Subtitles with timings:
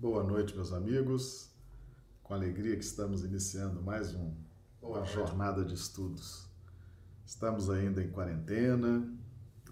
[0.00, 1.50] Boa noite, meus amigos.
[2.22, 4.32] Com alegria que estamos iniciando mais um,
[4.80, 6.46] uma jornada de estudos.
[7.26, 9.12] Estamos ainda em quarentena,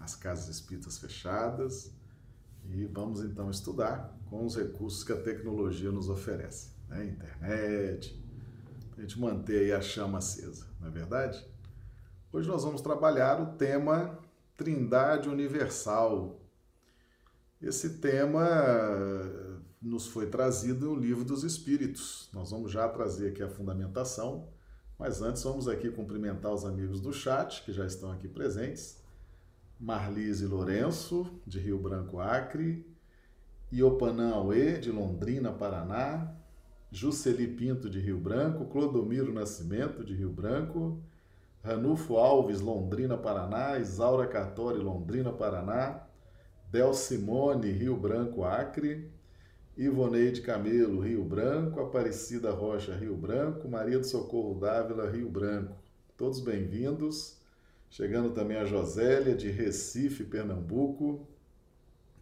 [0.01, 1.93] as casas espíritas fechadas
[2.65, 7.05] e vamos então estudar com os recursos que a tecnologia nos oferece, né?
[7.05, 8.21] Internet,
[8.97, 11.41] a gente manter a chama acesa, não é verdade?
[12.33, 14.19] Hoje nós vamos trabalhar o tema
[14.57, 16.37] Trindade Universal.
[17.61, 18.45] Esse tema
[19.81, 22.29] nos foi trazido no Livro dos Espíritos.
[22.33, 24.49] Nós vamos já trazer aqui a fundamentação,
[24.97, 29.01] mas antes vamos aqui cumprimentar os amigos do chat que já estão aqui presentes.
[29.79, 32.83] Marlise Lourenço, de Rio Branco, Acre,
[33.71, 36.33] Iopanã Aue, de Londrina, Paraná,
[36.91, 40.99] Juceli Pinto, de Rio Branco, Clodomiro Nascimento, de Rio Branco,
[41.63, 46.07] Ranulfo Alves, Londrina, Paraná, Isaura Cartori, Londrina, Paraná,
[46.71, 49.11] Del Simone, Rio Branco, Acre,
[49.77, 55.77] Ivoneide Camelo, Rio Branco, Aparecida Rocha, Rio Branco, Maria do Socorro Dávila, Rio Branco.
[56.17, 57.37] Todos bem-vindos.
[57.87, 61.27] Chegando também a Josélia, de Recife, Pernambuco.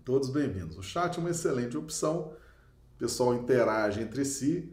[0.03, 0.77] Todos bem-vindos.
[0.77, 2.33] O chat é uma excelente opção.
[2.95, 4.69] O pessoal interage entre si.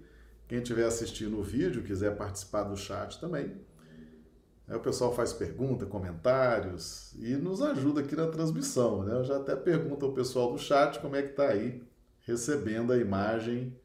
[0.49, 3.61] Quem estiver assistindo o vídeo, quiser participar do chat também.
[4.67, 9.05] Aí o pessoal faz pergunta, comentários e nos ajuda aqui na transmissão.
[9.05, 9.15] Né?
[9.15, 11.92] Eu já até pergunto ao pessoal do chat como é que está aí
[12.23, 13.77] recebendo a imagem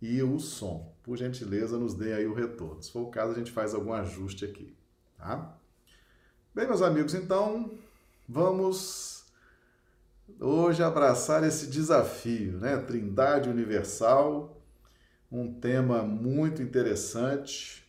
[0.00, 0.94] e o som.
[1.02, 2.82] Por gentileza, nos dê aí o retorno.
[2.82, 4.76] Se for o caso, a gente faz algum ajuste aqui,
[5.16, 5.56] tá?
[6.54, 7.78] Bem, meus amigos, então
[8.28, 9.24] vamos
[10.38, 12.76] hoje abraçar esse desafio, né?
[12.76, 14.60] Trindade Universal,
[15.30, 17.86] um tema muito interessante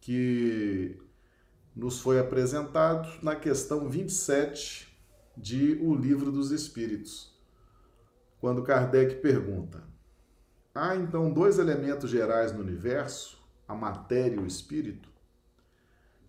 [0.00, 0.98] que
[1.74, 4.88] nos foi apresentado na questão 27
[5.36, 7.35] de O Livro dos Espíritos
[8.40, 9.82] quando Kardec pergunta:
[10.74, 15.08] há então dois elementos gerais no universo, a matéria e o espírito?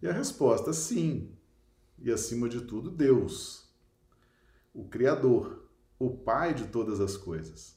[0.02, 1.32] E a resposta: sim,
[2.00, 3.68] e acima de tudo, Deus,
[4.74, 5.68] o Criador,
[6.00, 7.76] o Pai de todas as coisas.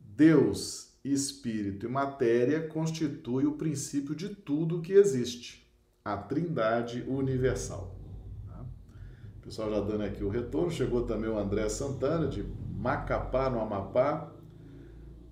[0.00, 5.70] Deus, espírito e matéria constituem o princípio de tudo que existe,
[6.04, 7.94] a Trindade universal.
[8.46, 8.64] Tá?
[9.36, 12.42] O pessoal já dando aqui o retorno, chegou também o André Santana, de
[12.84, 14.30] Macapá, no Amapá.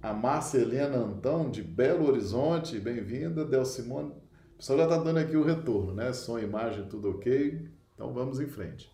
[0.01, 3.45] A Márcia Helena Antão, de Belo Horizonte, bem-vinda.
[3.45, 4.09] Del Simone.
[4.55, 6.15] O pessoal já está dando aqui o retorno, né?
[6.15, 7.69] Som, imagem, tudo ok.
[7.95, 8.91] Então vamos em frente.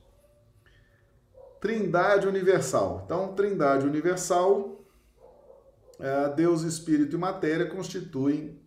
[1.60, 3.02] Trindade Universal.
[3.04, 4.84] Então, Trindade Universal,
[6.00, 8.60] é, Deus, Espírito e Matéria constituem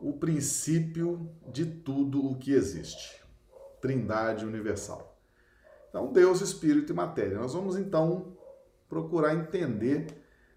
[0.00, 3.22] o princípio de tudo o que existe.
[3.82, 5.20] Trindade Universal.
[5.90, 7.36] Então, Deus, Espírito e Matéria.
[7.36, 8.33] Nós vamos então
[8.94, 10.06] procurar entender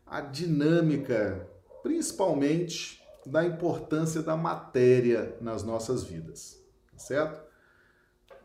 [0.05, 1.49] a dinâmica,
[1.81, 7.41] principalmente da importância da matéria nas nossas vidas, tá certo?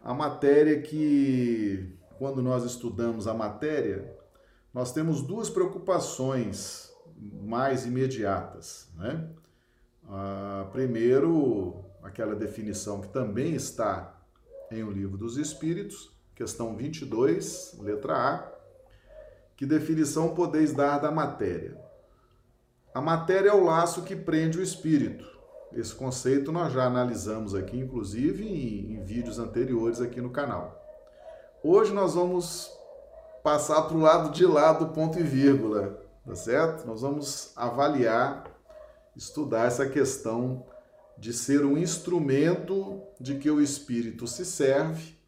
[0.03, 4.17] A matéria que, quando nós estudamos a matéria,
[4.73, 6.91] nós temos duas preocupações
[7.43, 9.29] mais imediatas, né?
[10.09, 14.19] Ah, primeiro, aquela definição que também está
[14.71, 18.62] em O Livro dos Espíritos, questão 22, letra A,
[19.63, 21.81] que definição podeis dar da matéria?
[22.93, 25.25] A matéria é o laço que prende o espírito.
[25.73, 30.85] Esse conceito nós já analisamos aqui, inclusive em, em vídeos anteriores aqui no canal.
[31.63, 32.73] Hoje nós vamos
[33.45, 35.97] passar para o lado de lá do ponto e vírgula,
[36.27, 36.85] tá certo?
[36.85, 38.43] Nós vamos avaliar,
[39.15, 40.67] estudar essa questão
[41.17, 45.22] de ser um instrumento de que o espírito se serve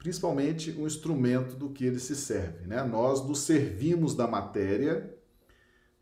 [0.00, 2.66] principalmente um instrumento do que ele se serve.
[2.66, 2.82] Né?
[2.82, 5.14] Nós nos servimos da matéria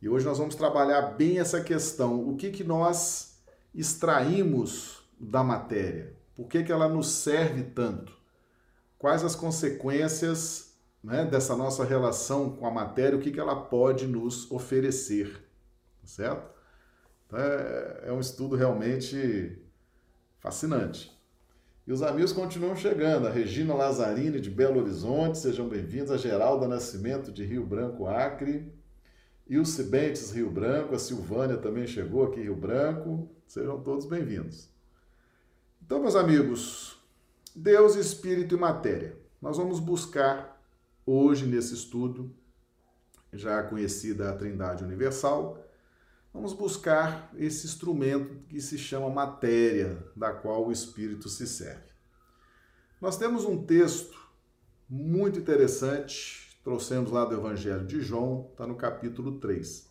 [0.01, 2.29] e hoje nós vamos trabalhar bem essa questão.
[2.29, 3.43] O que, que nós
[3.75, 6.17] extraímos da matéria?
[6.37, 8.17] Por que, que ela nos serve tanto?
[8.97, 13.19] Quais as consequências né, dessa nossa relação com a matéria?
[13.19, 15.45] O que, que ela pode nos oferecer?
[16.01, 16.51] Tá certo?
[17.27, 19.61] Então, é, é um estudo realmente
[20.39, 21.18] fascinante.
[21.89, 23.27] E os amigos continuam chegando.
[23.27, 26.11] A Regina Lazzarini, de Belo Horizonte, sejam bem-vindos.
[26.11, 28.71] A Geralda Nascimento, de Rio Branco, Acre.
[29.49, 30.95] Ilse Bentes, Rio Branco.
[30.95, 33.27] A Silvânia também chegou aqui, Rio Branco.
[33.47, 34.69] Sejam todos bem-vindos.
[35.83, 37.03] Então, meus amigos,
[37.57, 39.17] Deus, Espírito e Matéria.
[39.41, 40.63] Nós vamos buscar
[41.07, 42.31] hoje nesse estudo,
[43.33, 45.59] já conhecida a Trindade Universal,
[46.39, 51.91] Vamos buscar esse instrumento que se chama matéria, da qual o espírito se serve.
[53.01, 54.17] Nós temos um texto
[54.89, 59.91] muito interessante, trouxemos lá do Evangelho de João, está no capítulo 3.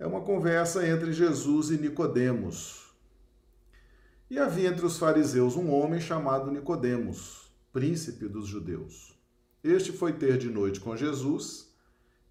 [0.00, 2.92] É uma conversa entre Jesus e Nicodemos.
[4.28, 9.16] E havia entre os fariseus um homem chamado Nicodemos, príncipe dos judeus.
[9.62, 11.72] Este foi ter de noite com Jesus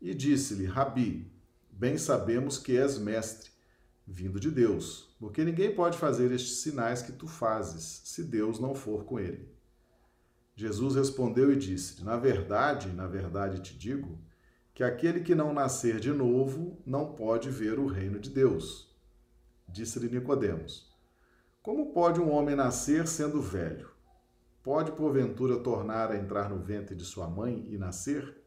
[0.02, 1.32] e disse-lhe: Rabi,
[1.82, 3.50] bem sabemos que és mestre,
[4.06, 8.76] vindo de Deus, porque ninguém pode fazer estes sinais que tu fazes, se Deus não
[8.76, 9.52] for com ele.
[10.56, 14.20] Jesus respondeu e disse: Na verdade, na verdade te digo,
[14.76, 18.96] que aquele que não nascer de novo não pode ver o reino de Deus.
[19.68, 20.88] Disse-lhe Nicodemos:
[21.64, 23.90] Como pode um homem nascer sendo velho?
[24.62, 28.40] Pode porventura tornar a entrar no ventre de sua mãe e nascer?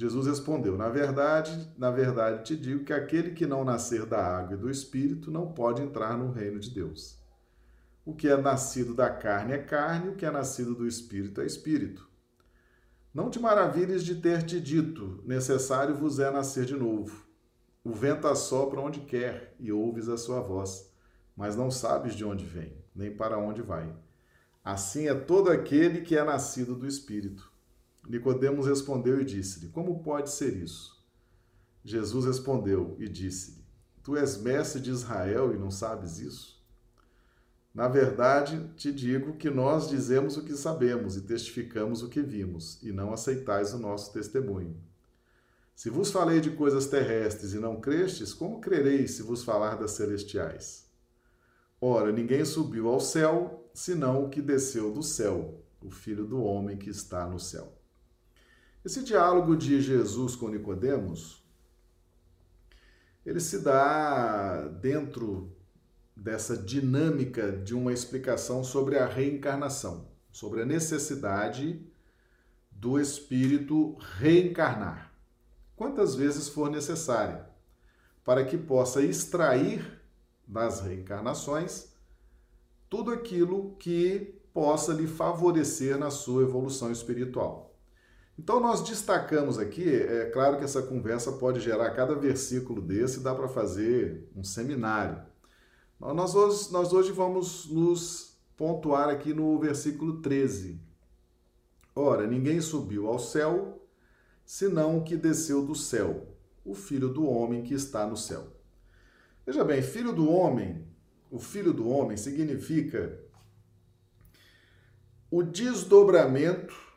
[0.00, 4.54] Jesus respondeu: Na verdade, na verdade te digo que aquele que não nascer da água
[4.54, 7.18] e do espírito não pode entrar no reino de Deus.
[8.02, 11.44] O que é nascido da carne é carne, o que é nascido do espírito é
[11.44, 12.08] espírito.
[13.12, 17.26] Não te maravilhes de ter te dito: necessário vos é nascer de novo.
[17.84, 20.90] O vento assopra onde quer e ouves a sua voz,
[21.36, 23.94] mas não sabes de onde vem, nem para onde vai.
[24.64, 27.49] Assim é todo aquele que é nascido do espírito.
[28.06, 31.00] Nicodemos respondeu e disse-lhe: Como pode ser isso?
[31.84, 33.64] Jesus respondeu e disse-lhe:
[34.02, 36.60] Tu és mestre de Israel e não sabes isso?
[37.72, 42.82] Na verdade, te digo que nós dizemos o que sabemos e testificamos o que vimos,
[42.82, 44.76] e não aceitais o nosso testemunho.
[45.76, 49.92] Se vos falei de coisas terrestres e não crestes, como crereis se vos falar das
[49.92, 50.90] celestiais?
[51.80, 56.76] Ora, ninguém subiu ao céu, senão o que desceu do céu, o Filho do homem
[56.76, 57.79] que está no céu.
[58.82, 61.44] Esse diálogo de Jesus com Nicodemos,
[63.26, 65.54] ele se dá dentro
[66.16, 71.86] dessa dinâmica de uma explicação sobre a reencarnação, sobre a necessidade
[72.70, 75.12] do espírito reencarnar,
[75.76, 77.46] quantas vezes for necessária,
[78.24, 80.00] para que possa extrair
[80.48, 81.90] das reencarnações
[82.88, 87.69] tudo aquilo que possa lhe favorecer na sua evolução espiritual.
[88.42, 93.34] Então nós destacamos aqui, é claro que essa conversa pode gerar cada versículo desse, dá
[93.34, 95.20] para fazer um seminário.
[96.00, 100.80] Nós hoje, nós hoje vamos nos pontuar aqui no versículo 13.
[101.94, 103.86] Ora, ninguém subiu ao céu,
[104.42, 106.26] senão o que desceu do céu,
[106.64, 108.46] o filho do homem que está no céu.
[109.44, 110.88] Veja bem, filho do homem,
[111.30, 113.20] o filho do homem significa
[115.30, 116.89] o desdobramento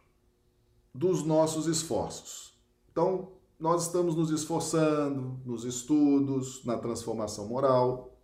[0.94, 2.54] dos nossos esforços.
[2.92, 8.18] Então, nós estamos nos esforçando nos estudos, na transformação moral,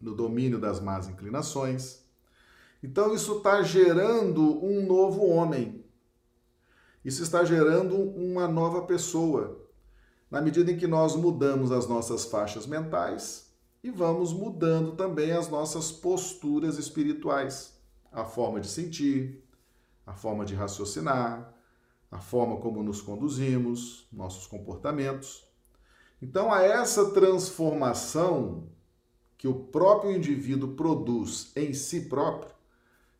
[0.00, 2.02] no domínio das más inclinações.
[2.82, 5.84] Então, isso está gerando um novo homem.
[7.04, 9.60] Isso está gerando uma nova pessoa.
[10.30, 13.52] Na medida em que nós mudamos as nossas faixas mentais
[13.82, 17.76] e vamos mudando também as nossas posturas espirituais,
[18.10, 19.44] a forma de sentir,
[20.06, 21.52] a forma de raciocinar,
[22.12, 25.50] a forma como nos conduzimos, nossos comportamentos.
[26.20, 28.68] Então, a essa transformação
[29.38, 32.54] que o próprio indivíduo produz em si próprio,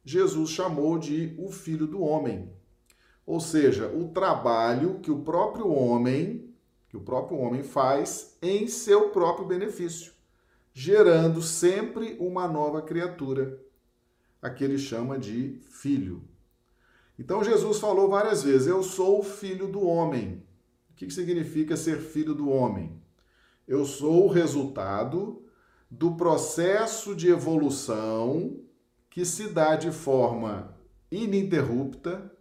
[0.04, 2.52] Jesus chamou de o Filho do Homem.
[3.24, 6.54] Ou seja, o trabalho que o próprio homem,
[6.90, 10.12] que o próprio homem faz em seu próprio benefício,
[10.74, 13.58] gerando sempre uma nova criatura,
[14.42, 16.28] a que ele chama de filho.
[17.22, 20.44] Então Jesus falou várias vezes: Eu sou o filho do homem.
[20.90, 23.00] O que significa ser filho do homem?
[23.66, 25.44] Eu sou o resultado
[25.88, 28.58] do processo de evolução
[29.08, 30.76] que se dá de forma
[31.12, 32.32] ininterrupta,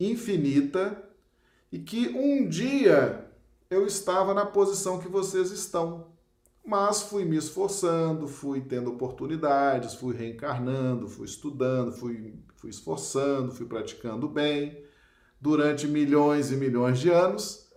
[0.00, 1.08] infinita,
[1.70, 3.30] e que um dia
[3.70, 6.08] eu estava na posição que vocês estão.
[6.66, 13.66] Mas fui me esforçando, fui tendo oportunidades, fui reencarnando, fui estudando, fui, fui esforçando, fui
[13.66, 14.84] praticando bem
[15.40, 17.68] durante milhões e milhões de anos.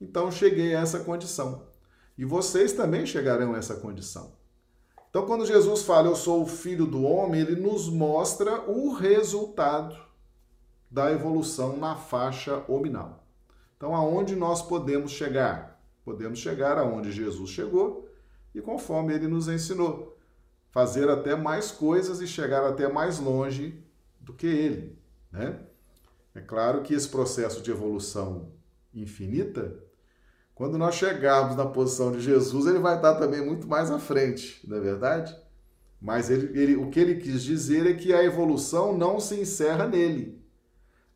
[0.00, 1.66] Então cheguei a essa condição.
[2.16, 4.36] E vocês também chegarão a essa condição.
[5.08, 9.96] Então, quando Jesus fala, Eu sou o filho do homem, ele nos mostra o resultado
[10.90, 13.24] da evolução na faixa hominal.
[13.76, 15.80] Então, aonde nós podemos chegar?
[16.04, 18.08] Podemos chegar aonde Jesus chegou,
[18.54, 20.16] e conforme ele nos ensinou,
[20.70, 23.82] fazer até mais coisas e chegar até mais longe
[24.28, 24.98] do que ele,
[25.32, 25.58] né?
[26.34, 28.52] É claro que esse processo de evolução
[28.94, 29.82] infinita,
[30.54, 34.60] quando nós chegarmos na posição de Jesus, ele vai estar também muito mais à frente,
[34.68, 35.34] não é verdade?
[36.00, 39.86] Mas ele, ele, o que ele quis dizer é que a evolução não se encerra
[39.86, 40.38] nele.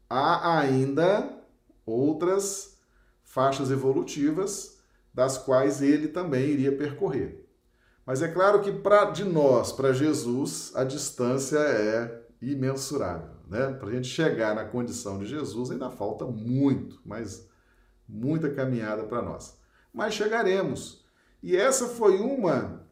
[0.08, 1.38] Há ainda
[1.84, 2.78] outras
[3.22, 4.78] faixas evolutivas
[5.12, 7.46] das quais ele também iria percorrer.
[8.06, 13.30] Mas é claro que pra, de nós para Jesus a distância é imensurável.
[13.48, 13.72] Né?
[13.74, 17.48] Para a gente chegar na condição de Jesus ainda falta muito, mas
[18.08, 19.58] muita caminhada para nós.
[19.92, 21.04] Mas chegaremos.
[21.42, 22.86] E essa foi uma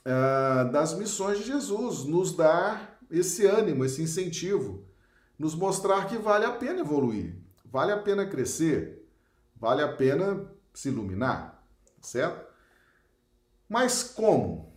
[0.00, 4.86] uh, das missões de Jesus, nos dar esse ânimo, esse incentivo,
[5.38, 9.06] nos mostrar que vale a pena evoluir, vale a pena crescer,
[9.56, 11.64] vale a pena se iluminar,
[12.00, 12.52] certo?
[13.68, 14.76] Mas como?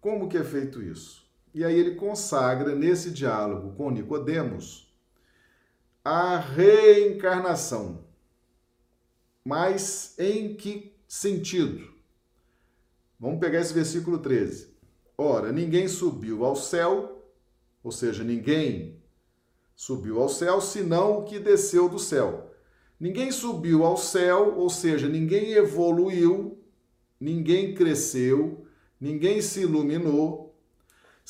[0.00, 1.19] Como que é feito isso?
[1.52, 4.92] E aí ele consagra nesse diálogo com Nicodemos
[6.04, 8.04] a reencarnação.
[9.44, 11.92] Mas em que sentido?
[13.18, 14.74] Vamos pegar esse versículo 13.
[15.18, 17.26] Ora, ninguém subiu ao céu,
[17.82, 19.02] ou seja, ninguém
[19.74, 22.50] subiu ao céu senão o que desceu do céu
[23.00, 26.58] Ninguém subiu ao céu, ou seja, ninguém evoluiu,
[27.18, 28.66] ninguém cresceu,
[29.00, 30.49] ninguém se iluminou,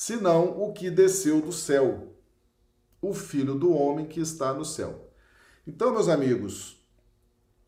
[0.00, 2.14] senão o que desceu do céu,
[3.02, 5.11] o Filho do Homem que está no céu.
[5.66, 6.83] Então, meus amigos,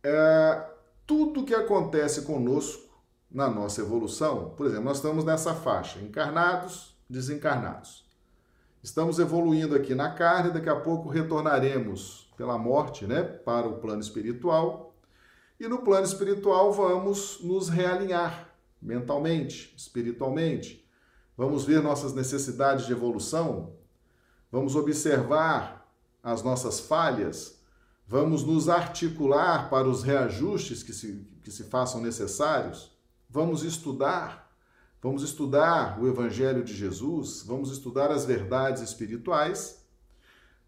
[0.03, 0.67] é,
[1.07, 2.89] tudo que acontece conosco
[3.31, 8.11] na nossa evolução, por exemplo, nós estamos nessa faixa, encarnados, desencarnados.
[8.83, 14.01] Estamos evoluindo aqui na carne, daqui a pouco retornaremos pela morte, né, para o plano
[14.01, 14.97] espiritual.
[15.61, 20.82] E no plano espiritual vamos nos realinhar mentalmente, espiritualmente.
[21.43, 23.75] Vamos ver nossas necessidades de evolução,
[24.49, 27.61] vamos observar as nossas falhas,
[28.07, 32.93] vamos nos articular para os reajustes que se, que se façam necessários,
[33.29, 34.55] vamos estudar,
[35.03, 39.85] vamos estudar o Evangelho de Jesus, vamos estudar as verdades espirituais,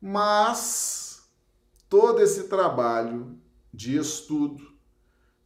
[0.03, 1.23] mas
[1.89, 3.39] todo esse trabalho
[3.73, 4.61] de estudo,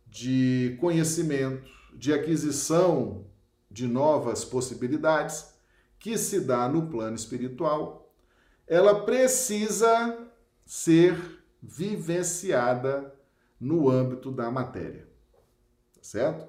[0.06, 3.27] de conhecimento, de aquisição
[3.78, 5.54] de novas possibilidades
[6.00, 8.12] que se dá no plano espiritual,
[8.66, 10.18] ela precisa
[10.66, 13.14] ser vivenciada
[13.60, 15.08] no âmbito da matéria.
[15.94, 16.48] Tá certo?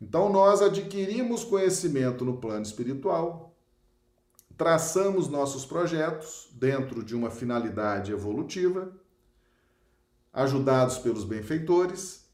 [0.00, 3.56] Então nós adquirimos conhecimento no plano espiritual,
[4.56, 8.92] traçamos nossos projetos dentro de uma finalidade evolutiva
[10.32, 12.28] ajudados pelos benfeitores,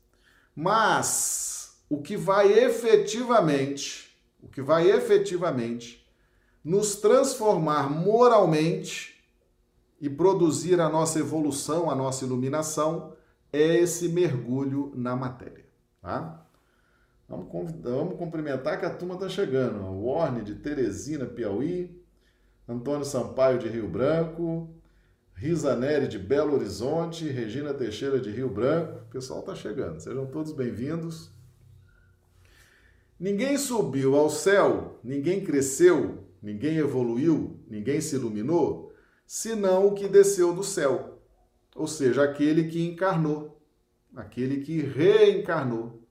[0.56, 4.09] mas o que vai efetivamente,
[4.42, 6.06] o que vai efetivamente
[6.64, 9.22] nos transformar moralmente
[10.00, 13.14] e produzir a nossa evolução, a nossa iluminação,
[13.52, 15.66] é esse mergulho na matéria,
[16.00, 16.46] tá?
[17.28, 19.84] Vamos, vamos cumprimentar que a turma está chegando.
[19.84, 22.02] O Orne de Teresina, Piauí,
[22.68, 24.68] Antônio Sampaio de Rio Branco,
[25.34, 29.00] Risa Neri de Belo Horizonte, Regina Teixeira de Rio Branco.
[29.06, 31.30] O pessoal está chegando, sejam todos bem-vindos.
[33.20, 38.94] Ninguém subiu ao céu, ninguém cresceu, ninguém evoluiu, ninguém se iluminou,
[39.26, 41.20] senão o que desceu do céu,
[41.76, 43.60] ou seja, aquele que encarnou,
[44.16, 46.02] aquele que reencarnou.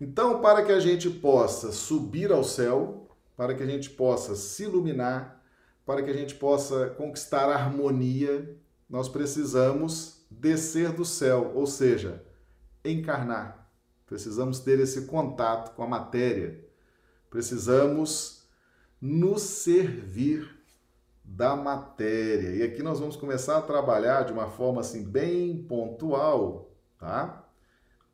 [0.00, 4.64] Então, para que a gente possa subir ao céu, para que a gente possa se
[4.64, 5.40] iluminar,
[5.84, 8.58] para que a gente possa conquistar a harmonia,
[8.90, 12.24] nós precisamos descer do céu, ou seja,
[12.84, 13.65] encarnar.
[14.06, 16.64] Precisamos ter esse contato com a matéria.
[17.28, 18.46] Precisamos
[19.00, 20.56] nos servir
[21.24, 22.50] da matéria.
[22.54, 27.44] E aqui nós vamos começar a trabalhar de uma forma assim bem pontual, tá?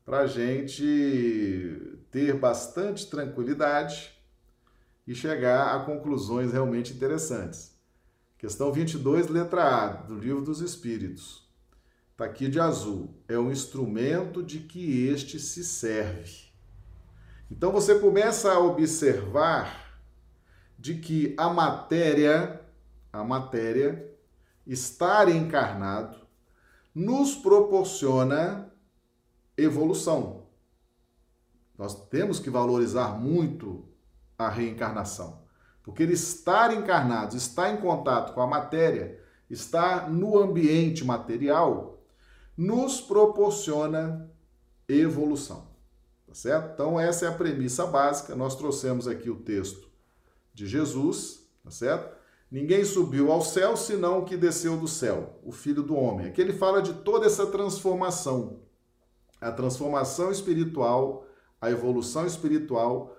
[0.05, 4.13] Para a gente ter bastante tranquilidade
[5.07, 7.73] e chegar a conclusões realmente interessantes.
[8.39, 11.49] Questão 22, letra A, do Livro dos Espíritos.
[12.23, 13.13] Está aqui de azul.
[13.27, 16.53] É um instrumento de que este se serve.
[17.51, 19.99] Então você começa a observar
[20.79, 22.61] de que a matéria,
[23.13, 24.09] a matéria,
[24.65, 26.17] estar encarnado,
[26.95, 28.73] nos proporciona
[29.57, 30.47] evolução.
[31.77, 33.85] Nós temos que valorizar muito
[34.39, 35.43] a reencarnação.
[35.83, 41.92] Porque ele estar encarnado, estar em contato com a matéria, estar no ambiente material,
[42.57, 44.31] nos proporciona
[44.89, 45.73] evolução.
[46.27, 46.73] Tá certo?
[46.73, 48.35] Então, essa é a premissa básica.
[48.35, 49.89] Nós trouxemos aqui o texto
[50.55, 52.17] de Jesus, tá certo?
[52.51, 56.27] Ninguém subiu ao céu senão o que desceu do céu, o Filho do Homem.
[56.27, 58.61] Aqui ele fala de toda essa transformação.
[59.41, 61.27] A transformação espiritual,
[61.61, 63.17] a evolução espiritual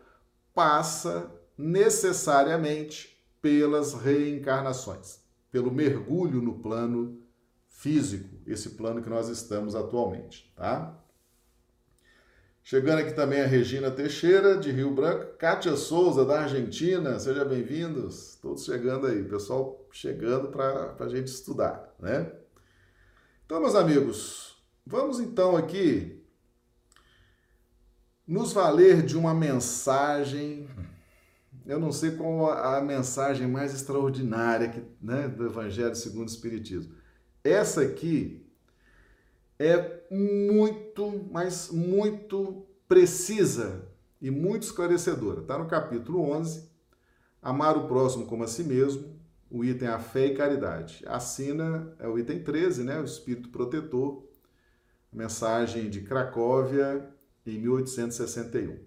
[0.54, 5.20] passa necessariamente pelas reencarnações,
[5.52, 7.23] pelo mergulho no plano
[7.74, 10.98] físico, esse plano que nós estamos atualmente, tá?
[12.63, 18.38] Chegando aqui também a Regina Teixeira, de Rio Branco, Kátia Souza, da Argentina, sejam bem-vindos.
[18.42, 22.32] Todos chegando aí, pessoal chegando para a gente estudar, né?
[23.46, 26.24] Então, meus amigos, vamos então aqui
[28.25, 30.70] nos valer de uma mensagem.
[31.65, 37.02] Eu não sei qual a mensagem mais extraordinária que, né, do Evangelho segundo o Espiritismo.
[37.43, 38.41] Essa aqui
[39.59, 43.85] é muito, mas muito precisa
[44.21, 45.41] e muito esclarecedora.
[45.41, 46.71] Está no capítulo 11,
[47.41, 49.19] Amar o próximo como a si mesmo,
[49.51, 51.03] o item a fé e caridade.
[51.05, 54.23] Assina é o item 13, né, o espírito protetor,
[55.12, 57.05] mensagem de Cracóvia
[57.45, 58.79] em 1861.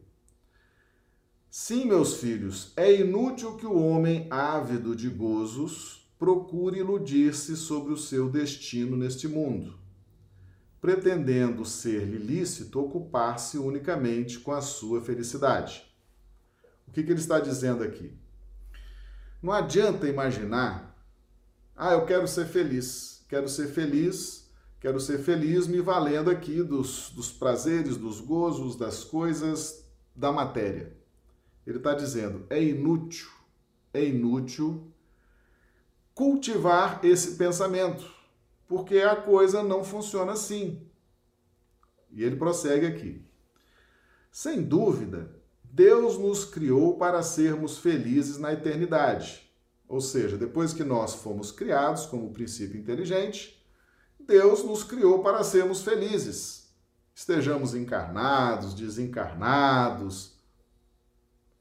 [1.50, 7.96] Sim, meus filhos, é inútil que o homem ávido de gozos procure iludir-se sobre o
[7.96, 9.86] seu destino neste mundo
[10.86, 15.84] pretendendo ser-lhe lícito ocupar-se unicamente com a sua felicidade.
[16.86, 18.16] O que, que ele está dizendo aqui?
[19.42, 20.96] Não adianta imaginar,
[21.74, 24.48] ah, eu quero ser feliz, quero ser feliz,
[24.80, 30.96] quero ser feliz me valendo aqui dos, dos prazeres, dos gozos, das coisas da matéria.
[31.66, 33.28] Ele está dizendo, é inútil,
[33.92, 34.92] é inútil
[36.16, 38.10] cultivar esse pensamento
[38.66, 40.82] porque a coisa não funciona assim.
[42.10, 43.22] E ele prossegue aqui.
[44.32, 45.30] Sem dúvida,
[45.62, 49.46] Deus nos criou para sermos felizes na eternidade.
[49.86, 53.62] Ou seja, depois que nós fomos criados como princípio inteligente,
[54.18, 56.74] Deus nos criou para sermos felizes.
[57.14, 60.34] Estejamos encarnados, desencarnados.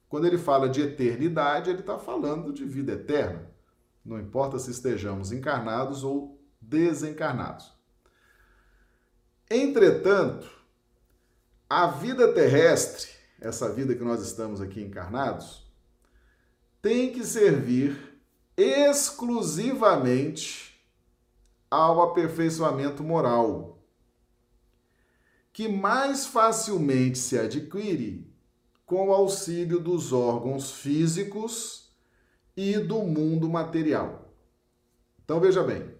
[0.08, 3.54] Quando ele fala de eternidade, ele está falando de vida eterna.
[4.06, 7.74] Não importa se estejamos encarnados ou desencarnados.
[9.50, 10.48] Entretanto,
[11.68, 15.66] a vida terrestre, essa vida que nós estamos aqui encarnados,
[16.82, 18.22] tem que servir
[18.56, 20.80] exclusivamente
[21.70, 23.84] ao aperfeiçoamento moral,
[25.52, 28.32] que mais facilmente se adquire
[28.86, 31.85] com o auxílio dos órgãos físicos
[32.56, 34.32] e do mundo material.
[35.24, 35.94] Então veja bem,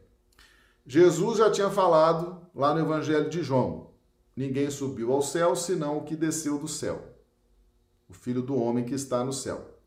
[0.86, 3.92] Jesus já tinha falado lá no Evangelho de João:
[4.36, 7.16] ninguém subiu ao céu senão o que desceu do céu,
[8.08, 9.80] o Filho do Homem que está no céu.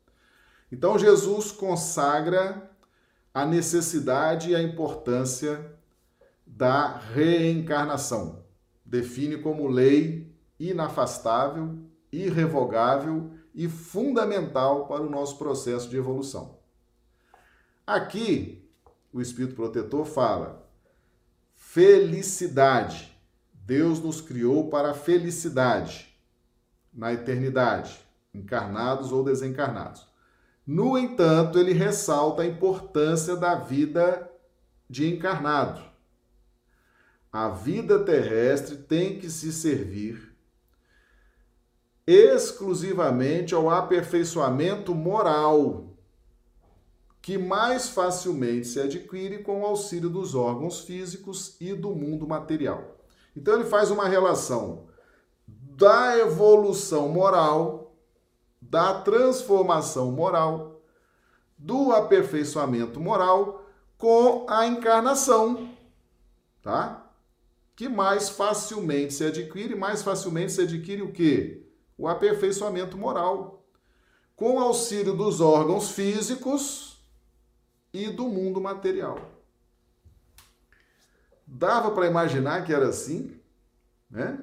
[0.71, 2.71] Então Jesus consagra
[3.33, 5.73] a necessidade e a importância
[6.45, 8.45] da reencarnação.
[8.85, 11.79] Define como lei inafastável,
[12.11, 16.58] irrevogável e fundamental para o nosso processo de evolução.
[17.89, 18.71] Aqui,
[19.11, 20.69] o Espírito Protetor fala
[21.55, 23.19] Felicidade.
[23.65, 26.15] Deus nos criou para a felicidade
[26.93, 27.99] na eternidade,
[28.35, 30.07] encarnados ou desencarnados.
[30.67, 34.31] No entanto, ele ressalta a importância da vida
[34.87, 35.83] de encarnado.
[37.33, 40.37] A vida terrestre tem que se servir
[42.07, 45.88] exclusivamente ao aperfeiçoamento moral
[47.29, 52.97] que mais facilmente se adquire com o auxílio dos órgãos físicos e do mundo material.
[53.37, 54.87] Então ele faz uma relação
[55.47, 57.95] da evolução moral,
[58.63, 60.81] da transformação moral,
[61.59, 63.63] do aperfeiçoamento moral
[63.99, 65.69] com a encarnação,
[66.63, 67.13] tá?
[67.77, 71.69] Que mais facilmente se adquire, mais facilmente se adquire o quê?
[71.99, 73.67] O aperfeiçoamento moral.
[74.35, 76.88] Com o auxílio dos órgãos físicos,
[77.99, 79.19] e do mundo material.
[81.45, 83.41] Dava para imaginar que era assim,
[84.09, 84.39] né?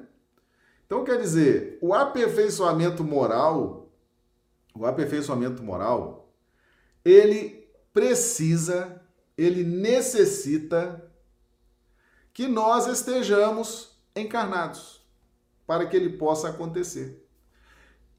[0.84, 3.90] Então quer dizer, o aperfeiçoamento moral,
[4.74, 6.32] o aperfeiçoamento moral,
[7.04, 9.00] ele precisa,
[9.38, 11.10] ele necessita
[12.32, 15.02] que nós estejamos encarnados
[15.66, 17.26] para que ele possa acontecer.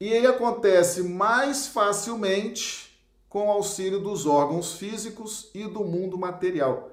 [0.00, 2.87] E ele acontece mais facilmente
[3.28, 6.90] com auxílio dos órgãos físicos e do mundo material.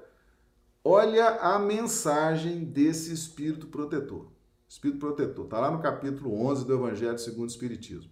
[0.84, 4.30] Olha a mensagem desse espírito protetor.
[4.68, 8.10] Espírito protetor, está lá no capítulo 11 do Evangelho segundo o Espiritismo.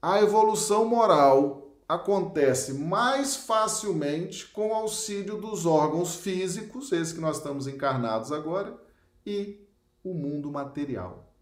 [0.00, 7.66] A evolução moral acontece mais facilmente com auxílio dos órgãos físicos, esses que nós estamos
[7.66, 8.78] encarnados agora,
[9.26, 9.66] e
[10.04, 11.32] o mundo material.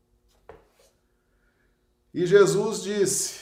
[2.14, 3.40] E Jesus disse: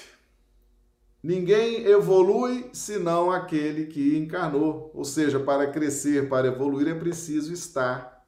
[1.24, 4.90] Ninguém evolui senão aquele que encarnou.
[4.92, 8.22] Ou seja, para crescer, para evoluir, é preciso estar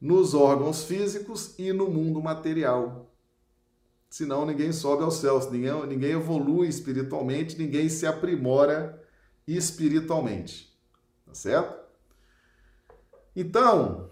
[0.00, 3.14] nos órgãos físicos e no mundo material.
[4.08, 8.98] Senão ninguém sobe aos céus, ninguém, ninguém evolui espiritualmente, ninguém se aprimora
[9.46, 10.74] espiritualmente.
[11.26, 11.76] Tá certo?
[13.36, 14.08] Então,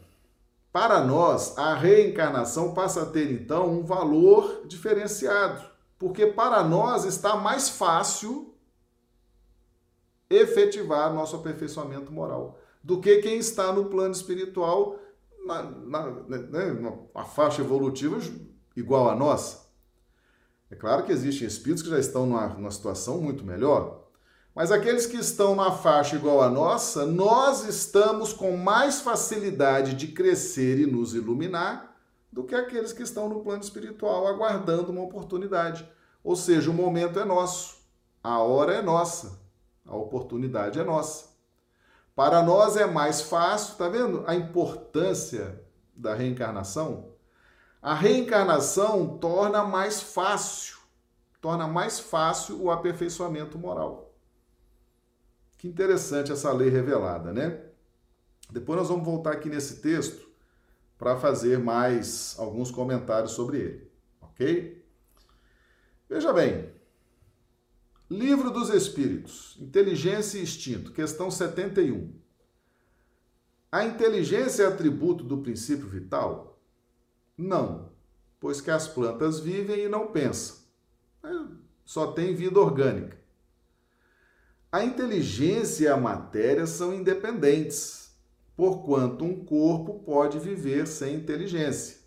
[0.71, 5.65] para nós, a reencarnação passa a ter então um valor diferenciado,
[5.99, 8.55] porque para nós está mais fácil
[10.29, 14.99] efetivar nosso aperfeiçoamento moral do que quem está no plano espiritual
[15.47, 18.19] na, na, né, na faixa evolutiva
[18.77, 19.65] igual a nossa.
[20.71, 24.05] É claro que existem espíritos que já estão numa, numa situação muito melhor,
[24.55, 30.09] mas aqueles que estão na faixa igual a nossa, nós estamos com mais facilidade de
[30.09, 31.94] crescer e nos iluminar
[32.35, 35.89] do que aqueles que estão no plano espiritual aguardando uma oportunidade.
[36.23, 37.77] Ou seja, o momento é nosso,
[38.21, 39.39] a hora é nossa,
[39.87, 41.29] a oportunidade é nossa.
[42.13, 47.13] Para nós é mais fácil, tá vendo a importância da reencarnação?
[47.81, 50.79] A reencarnação torna mais fácil,
[51.41, 54.13] torna mais fácil o aperfeiçoamento moral.
[55.57, 57.61] Que interessante essa lei revelada, né?
[58.51, 60.24] Depois nós vamos voltar aqui nesse texto
[60.99, 64.85] para fazer mais alguns comentários sobre ele, ok?
[66.09, 66.73] Veja bem,
[68.11, 72.13] Livro dos Espíritos, Inteligência e Instinto, questão 71.
[73.73, 76.61] A inteligência é atributo do princípio vital?
[77.37, 77.91] Não,
[78.39, 80.59] pois que as plantas vivem e não pensam.
[81.25, 81.29] É,
[81.85, 83.19] só tem vida orgânica.
[84.71, 88.04] A inteligência e a matéria são independentes,
[88.57, 92.05] porquanto um corpo pode viver sem inteligência.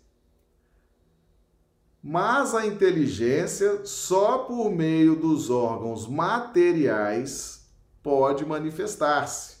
[2.02, 7.68] Mas a inteligência, só por meio dos órgãos materiais,
[8.02, 9.58] pode manifestar-se.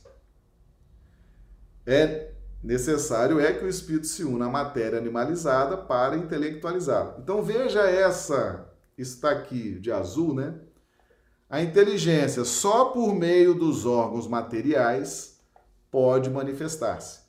[1.84, 7.16] É necessário é que o espírito se una à matéria animalizada para intelectualizá-la.
[7.18, 10.54] Então veja essa está aqui de azul, né?
[11.50, 15.27] A inteligência, só por meio dos órgãos materiais,
[15.90, 17.20] pode manifestar-se.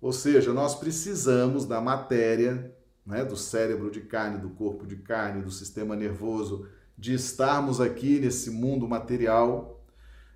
[0.00, 2.74] Ou seja, nós precisamos da matéria,
[3.06, 8.18] né, do cérebro de carne, do corpo de carne, do sistema nervoso, de estarmos aqui
[8.18, 9.80] nesse mundo material.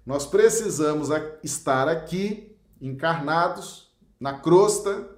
[0.05, 1.09] Nós precisamos
[1.43, 5.11] estar aqui, encarnados, na crosta,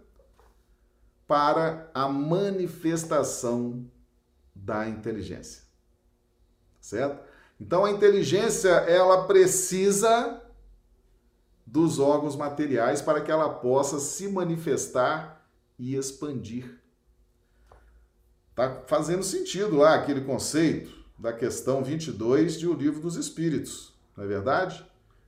[1.26, 3.86] para a manifestação
[4.54, 5.62] da inteligência.
[6.80, 7.22] Certo?
[7.60, 10.37] Então a inteligência ela precisa
[11.70, 15.46] dos órgãos materiais para que ela possa se manifestar
[15.78, 16.80] e expandir.
[18.54, 24.24] Tá fazendo sentido lá aquele conceito da questão 22 de O Livro dos Espíritos, não
[24.24, 24.84] é verdade?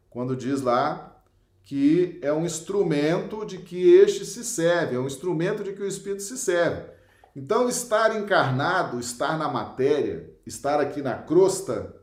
[0.08, 1.22] Quando diz lá
[1.62, 5.86] que é um instrumento de que este se serve, é um instrumento de que o
[5.86, 6.90] espírito se serve.
[7.36, 11.94] Então, estar encarnado, estar na matéria, estar aqui na crosta,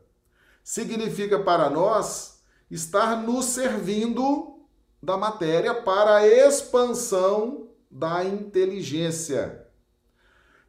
[0.64, 2.37] significa para nós
[2.70, 4.60] estar nos servindo
[5.02, 9.66] da matéria para a expansão da inteligência.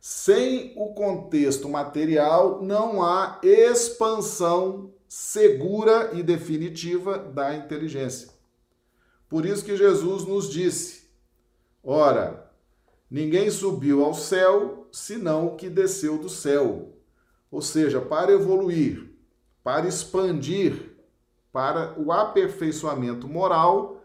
[0.01, 8.29] Sem o contexto material, não há expansão segura e definitiva da inteligência.
[9.29, 11.09] Por isso que Jesus nos disse:
[11.83, 12.51] Ora,
[13.11, 16.95] ninguém subiu ao céu senão o que desceu do céu.
[17.51, 19.11] Ou seja, para evoluir,
[19.65, 20.88] para expandir
[21.53, 24.03] para o aperfeiçoamento moral,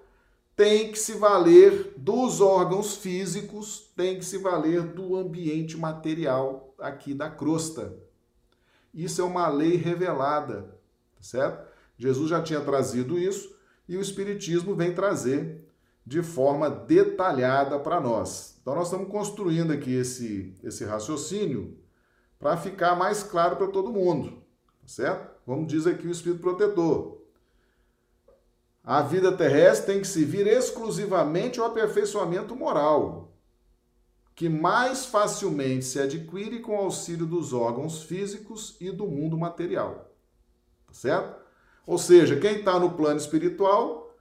[0.56, 7.13] tem que se valer dos órgãos físicos, tem que se valer do ambiente material aqui
[7.13, 7.95] da crosta.
[8.93, 10.79] Isso é uma lei revelada,
[11.15, 11.67] tá certo?
[11.97, 13.56] Jesus já tinha trazido isso
[13.88, 15.67] e o Espiritismo vem trazer
[16.06, 18.58] de forma detalhada para nós.
[18.62, 21.77] Então, nós estamos construindo aqui esse, esse raciocínio
[22.39, 24.43] para ficar mais claro para todo mundo,
[24.82, 25.34] tá certo?
[25.45, 27.22] como diz aqui o Espírito Protetor.
[28.84, 33.32] A vida terrestre tem que servir exclusivamente ao aperfeiçoamento moral,
[34.36, 40.12] que mais facilmente se adquire com auxílio dos órgãos físicos e do mundo material.
[40.86, 41.41] Tá certo?
[41.88, 44.13] Ou seja, quem está no plano espiritual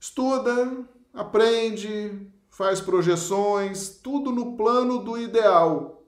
[0.00, 6.02] estuda, aprende, faz projeções, tudo no plano do ideal,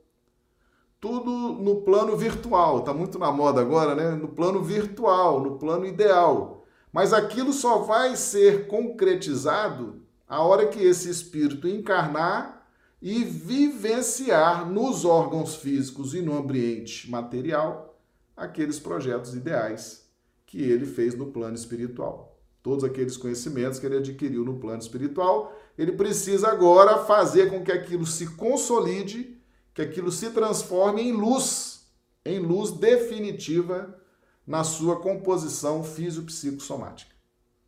[0.98, 2.78] tudo no plano virtual.
[2.78, 4.10] Está muito na moda agora, né?
[4.12, 6.53] No plano virtual, no plano ideal.
[6.94, 12.68] Mas aquilo só vai ser concretizado a hora que esse espírito encarnar
[13.02, 18.00] e vivenciar nos órgãos físicos e no ambiente material
[18.36, 20.08] aqueles projetos ideais
[20.46, 22.38] que ele fez no plano espiritual.
[22.62, 27.72] Todos aqueles conhecimentos que ele adquiriu no plano espiritual, ele precisa agora fazer com que
[27.72, 29.36] aquilo se consolide
[29.74, 31.88] que aquilo se transforme em luz,
[32.24, 34.00] em luz definitiva
[34.46, 37.14] na sua composição fisiopsicossomática.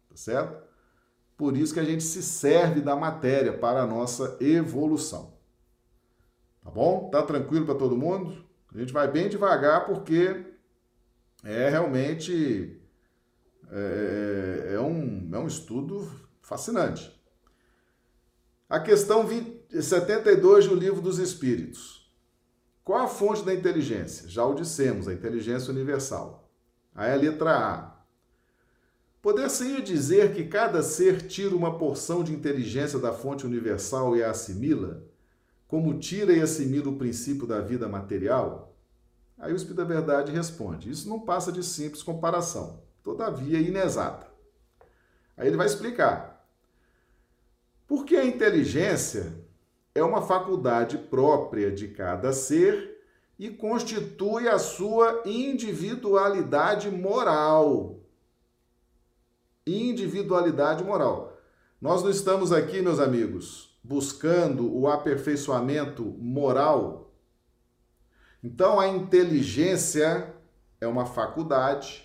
[0.09, 0.67] Tá certo?
[1.37, 5.35] Por isso que a gente se serve da matéria para a nossa evolução.
[6.63, 7.11] Tá bom?
[7.11, 8.45] Tá tranquilo para todo mundo?
[8.75, 10.45] A gente vai bem devagar porque
[11.45, 12.81] é realmente
[13.71, 16.11] é, é, é um, é um estudo
[16.41, 17.15] fascinante.
[18.69, 22.11] A questão 20, 72 do Livro dos Espíritos.
[22.83, 24.29] Qual a fonte da inteligência?
[24.29, 26.46] Já o dissemos, a inteligência universal.
[26.97, 27.97] Aí a letra A.
[29.21, 34.31] Poder-se dizer que cada ser tira uma porção de inteligência da fonte universal e a
[34.31, 35.03] assimila,
[35.69, 38.75] como tira e assimila o princípio da vida material?
[39.39, 44.27] Aí o Espírito da Verdade responde: Isso não passa de simples comparação, todavia inexata.
[45.37, 46.47] Aí ele vai explicar.
[47.87, 49.35] Porque a inteligência
[49.95, 52.96] é uma faculdade própria de cada ser
[53.39, 58.01] e constitui a sua individualidade moral.
[59.67, 61.37] Individualidade moral.
[61.81, 67.13] Nós não estamos aqui, meus amigos, buscando o aperfeiçoamento moral.
[68.43, 70.35] Então, a inteligência
[70.81, 72.05] é uma faculdade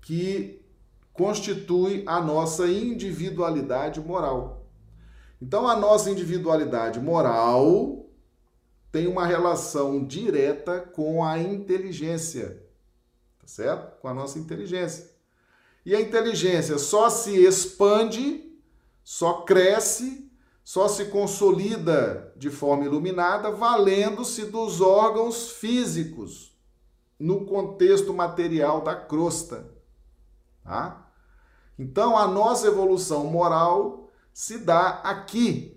[0.00, 0.64] que
[1.12, 4.66] constitui a nossa individualidade moral.
[5.40, 8.03] Então, a nossa individualidade moral
[8.94, 12.64] tem uma relação direta com a inteligência,
[13.40, 14.00] tá certo?
[14.00, 15.10] Com a nossa inteligência.
[15.84, 18.56] E a inteligência só se expande,
[19.02, 20.30] só cresce,
[20.62, 26.56] só se consolida de forma iluminada, valendo-se dos órgãos físicos
[27.18, 29.74] no contexto material da crosta.
[30.62, 31.10] Tá?
[31.76, 35.73] Então, a nossa evolução moral se dá aqui,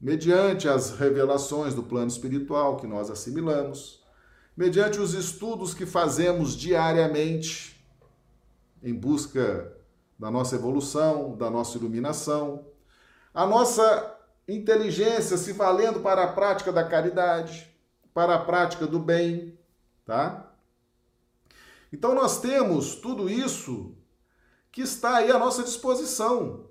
[0.00, 4.02] mediante as revelações do plano espiritual que nós assimilamos,
[4.56, 7.84] mediante os estudos que fazemos diariamente
[8.82, 9.76] em busca
[10.18, 12.66] da nossa evolução, da nossa iluminação,
[13.34, 17.70] a nossa inteligência se valendo para a prática da caridade,
[18.12, 19.58] para a prática do bem,
[20.04, 20.50] tá?
[21.92, 23.94] Então nós temos tudo isso
[24.72, 26.69] que está aí à nossa disposição,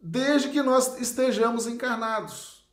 [0.00, 2.68] desde que nós estejamos encarnados.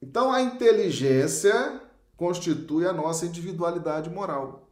[0.00, 1.80] Então, a inteligência
[2.16, 4.70] constitui a nossa individualidade moral.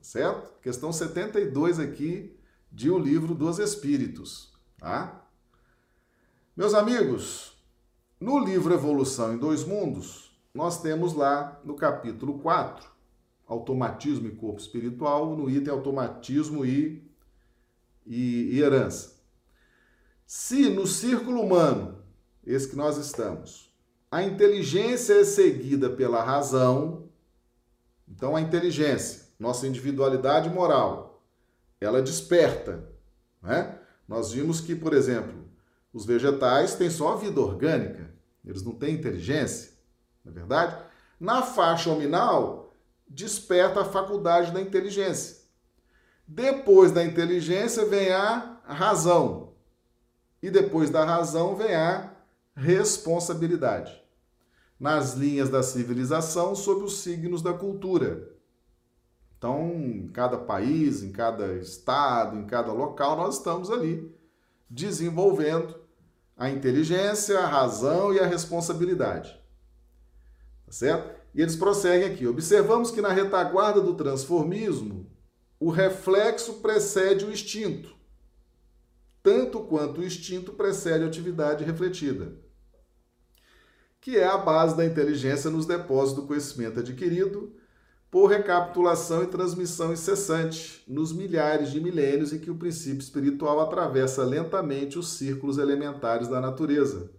[0.00, 0.58] Certo?
[0.60, 2.36] Questão 72 aqui
[2.70, 4.52] de O Livro dos Espíritos.
[4.78, 5.24] Tá?
[6.56, 7.56] Meus amigos,
[8.20, 12.90] no livro Evolução em Dois Mundos, nós temos lá no capítulo 4,
[13.46, 17.10] Automatismo e Corpo Espiritual, no item Automatismo e
[18.06, 19.21] e, e herança.
[20.34, 21.98] Se no círculo humano,
[22.42, 23.70] esse que nós estamos,
[24.10, 27.10] a inteligência é seguida pela razão,
[28.08, 31.22] então a inteligência, nossa individualidade moral,
[31.78, 32.82] ela desperta.
[33.42, 33.78] Né?
[34.08, 35.34] Nós vimos que, por exemplo,
[35.92, 38.10] os vegetais têm só vida orgânica,
[38.42, 39.72] eles não têm inteligência,
[40.24, 40.82] não é verdade?
[41.20, 42.74] Na faixa nominal,
[43.06, 45.42] desperta a faculdade da inteligência.
[46.26, 49.51] Depois da inteligência vem a razão.
[50.42, 52.12] E depois da razão vem a
[52.54, 54.02] responsabilidade.
[54.78, 58.28] Nas linhas da civilização, sob os signos da cultura.
[59.38, 64.12] Então, em cada país, em cada estado, em cada local, nós estamos ali
[64.68, 65.80] desenvolvendo
[66.36, 69.40] a inteligência, a razão e a responsabilidade.
[70.66, 71.22] Tá certo?
[71.34, 72.26] E eles prosseguem aqui.
[72.26, 75.06] Observamos que na retaguarda do transformismo,
[75.60, 77.94] o reflexo precede o instinto,
[79.22, 82.32] tanto quanto o instinto precede a atividade refletida,
[84.00, 87.54] que é a base da inteligência nos depósitos do conhecimento adquirido
[88.10, 94.24] por recapitulação e transmissão incessante nos milhares de milênios em que o princípio espiritual atravessa
[94.24, 97.10] lentamente os círculos elementares da natureza,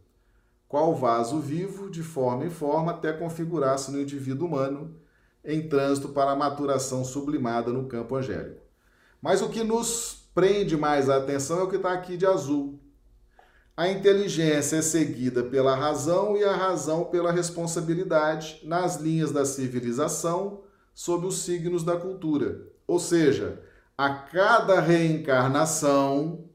[0.68, 4.96] qual vaso vivo, de forma em forma, até configurar-se no indivíduo humano
[5.44, 8.62] em trânsito para a maturação sublimada no campo angélico.
[9.22, 12.80] Mas o que nos prende mais a atenção é o que está aqui de azul.
[13.76, 20.62] A inteligência é seguida pela razão e a razão pela responsabilidade nas linhas da civilização
[20.94, 22.68] sob os signos da cultura.
[22.86, 23.64] Ou seja,
[23.98, 26.46] a cada reencarnação,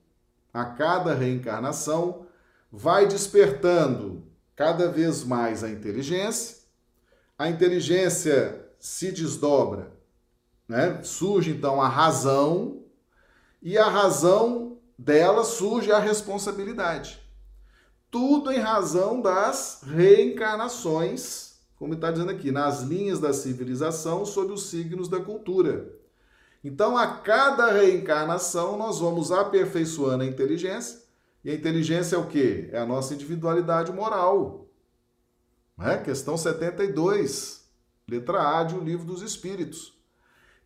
[0.55, 2.27] a cada reencarnação,
[2.71, 4.23] vai despertando
[4.55, 6.59] cada vez mais a inteligência.
[7.37, 9.93] A inteligência se desdobra,
[10.69, 11.01] né?
[11.03, 12.85] Surge então a razão
[13.63, 17.19] e a razão dela surge a responsabilidade.
[18.11, 24.69] Tudo em razão das reencarnações como está dizendo aqui, nas linhas da civilização sob os
[24.69, 25.95] signos da cultura.
[26.63, 31.01] Então, a cada reencarnação, nós vamos aperfeiçoando a inteligência.
[31.45, 32.69] E a inteligência é o quê?
[32.73, 34.67] É a nossa individualidade moral.
[35.77, 35.99] Né?
[35.99, 37.65] Questão 72,
[38.09, 39.97] letra A de O Livro dos Espíritos.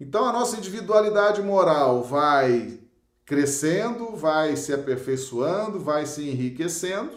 [0.00, 2.80] Então, a nossa individualidade moral vai
[3.24, 7.16] crescendo, vai se aperfeiçoando, vai se enriquecendo,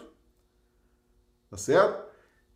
[1.50, 2.06] tá certo?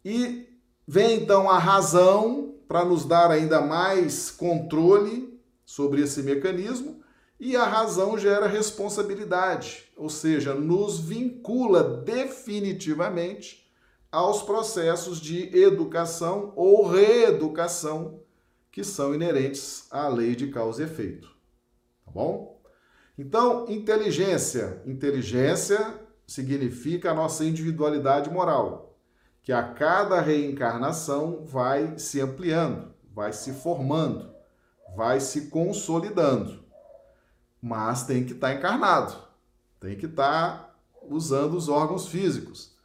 [0.05, 0.47] E
[0.88, 7.03] vem então a razão para nos dar ainda mais controle sobre esse mecanismo,
[7.39, 13.71] e a razão gera responsabilidade, ou seja, nos vincula definitivamente
[14.12, 18.18] aos processos de educação ou reeducação
[18.79, 21.27] que são inerentes à lei de causa e efeito.
[22.05, 22.61] Tá bom?
[23.17, 24.81] Então, inteligência.
[24.85, 28.97] Inteligência significa a nossa individualidade moral,
[29.41, 34.33] que a cada reencarnação vai se ampliando, vai se formando,
[34.95, 36.63] vai se consolidando.
[37.61, 39.13] Mas tem que estar tá encarnado,
[39.81, 42.77] tem que estar tá usando os órgãos físicos,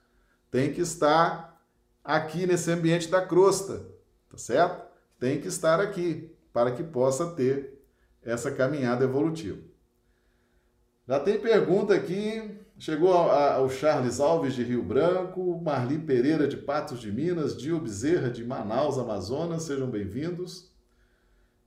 [0.50, 1.57] tem que estar
[2.02, 3.87] aqui nesse ambiente da crosta,
[4.28, 4.84] tá certo?
[5.18, 7.74] Tem que estar aqui para que possa ter
[8.22, 9.61] essa caminhada evolutiva.
[11.07, 12.61] Já tem pergunta aqui.
[12.77, 18.29] Chegou o Charles Alves de Rio Branco, Marli Pereira de Patos de Minas, Dio Bezerra
[18.29, 20.72] de Manaus, Amazonas, sejam bem-vindos.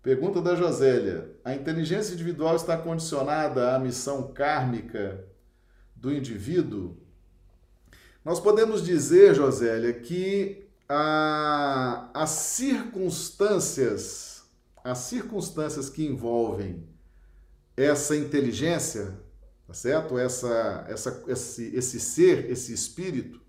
[0.03, 5.25] Pergunta da Josélia: A inteligência individual está condicionada à missão kármica
[5.95, 6.97] do indivíduo?
[8.23, 14.43] Nós podemos dizer, Josélia, que a, as circunstâncias,
[14.83, 16.87] as circunstâncias que envolvem
[17.75, 19.19] essa inteligência,
[19.67, 20.17] tá certo?
[20.17, 23.41] Essa, essa, esse, esse ser, esse espírito,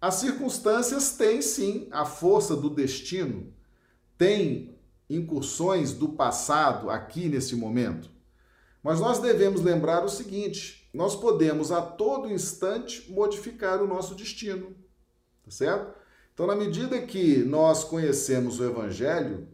[0.00, 3.52] as circunstâncias têm sim a força do destino,
[4.16, 8.10] têm incursões do passado aqui nesse momento.
[8.82, 14.74] Mas nós devemos lembrar o seguinte: nós podemos a todo instante modificar o nosso destino,
[15.44, 16.01] tá certo?
[16.34, 19.46] Então, na medida que nós conhecemos o Evangelho,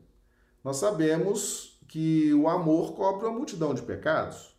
[0.63, 4.55] nós sabemos que o amor cobre uma multidão de pecados.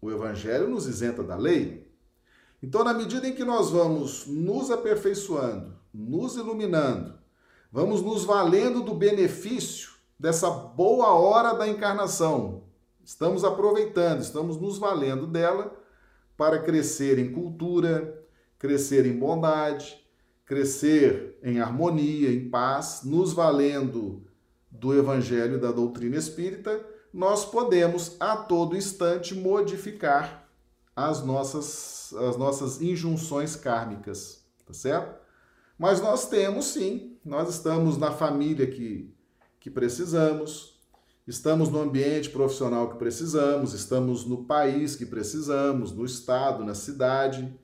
[0.00, 1.90] O Evangelho nos isenta da lei.
[2.62, 7.18] Então, na medida em que nós vamos nos aperfeiçoando, nos iluminando,
[7.72, 12.64] vamos nos valendo do benefício dessa boa hora da encarnação,
[13.04, 15.76] estamos aproveitando, estamos nos valendo dela
[16.36, 18.24] para crescer em cultura,
[18.58, 20.04] crescer em bondade,
[20.48, 24.26] crescer em harmonia, em paz, nos valendo
[24.70, 30.48] do Evangelho e da doutrina espírita, nós podemos a todo instante modificar
[30.96, 35.20] as nossas, as nossas injunções kármicas, tá certo?
[35.78, 39.14] Mas nós temos sim, nós estamos na família que,
[39.60, 40.78] que precisamos,
[41.28, 47.54] Estamos no ambiente profissional que precisamos, estamos no país que precisamos, no estado, na cidade.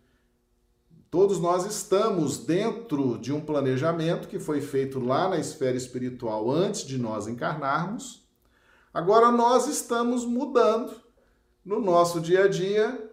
[1.14, 6.84] Todos nós estamos dentro de um planejamento que foi feito lá na esfera espiritual antes
[6.84, 8.26] de nós encarnarmos.
[8.92, 10.92] Agora nós estamos mudando
[11.64, 13.12] no nosso dia a dia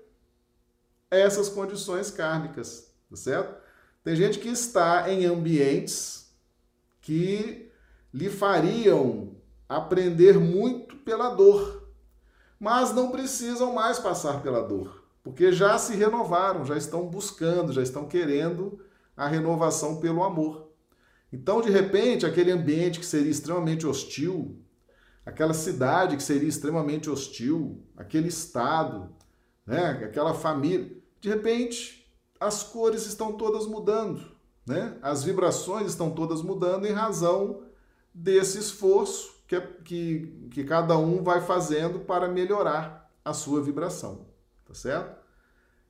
[1.11, 3.61] essas condições kármicas, tá certo?
[4.03, 6.33] Tem gente que está em ambientes
[7.01, 7.71] que
[8.11, 9.35] lhe fariam
[9.69, 11.87] aprender muito pela dor,
[12.59, 17.81] mas não precisam mais passar pela dor, porque já se renovaram, já estão buscando, já
[17.81, 18.79] estão querendo
[19.15, 20.69] a renovação pelo amor.
[21.31, 24.59] Então, de repente, aquele ambiente que seria extremamente hostil,
[25.25, 29.09] aquela cidade que seria extremamente hostil, aquele estado,
[29.65, 34.31] né, aquela família, de repente, as cores estão todas mudando,
[34.65, 34.97] né?
[35.01, 37.61] As vibrações estão todas mudando em razão
[38.11, 44.25] desse esforço que, que, que cada um vai fazendo para melhorar a sua vibração,
[44.71, 45.21] tá certo?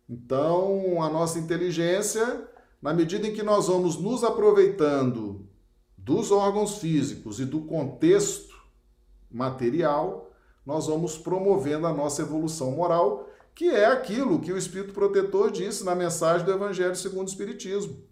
[0.09, 2.47] Então, a nossa inteligência,
[2.81, 5.47] na medida em que nós vamos nos aproveitando
[5.95, 8.59] dos órgãos físicos e do contexto
[9.29, 10.31] material,
[10.65, 15.83] nós vamos promovendo a nossa evolução moral, que é aquilo que o Espírito Protetor disse
[15.83, 18.03] na mensagem do Evangelho segundo o Espiritismo.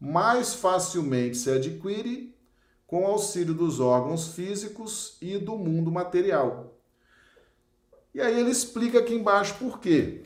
[0.00, 2.34] Mais facilmente se adquire
[2.86, 6.78] com auxílio dos órgãos físicos e do mundo material.
[8.14, 10.24] E aí ele explica aqui embaixo por quê.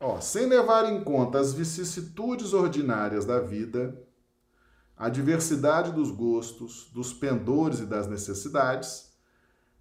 [0.00, 4.02] Ó, sem levar em conta as vicissitudes ordinárias da vida,
[4.96, 9.12] a diversidade dos gostos, dos pendores e das necessidades,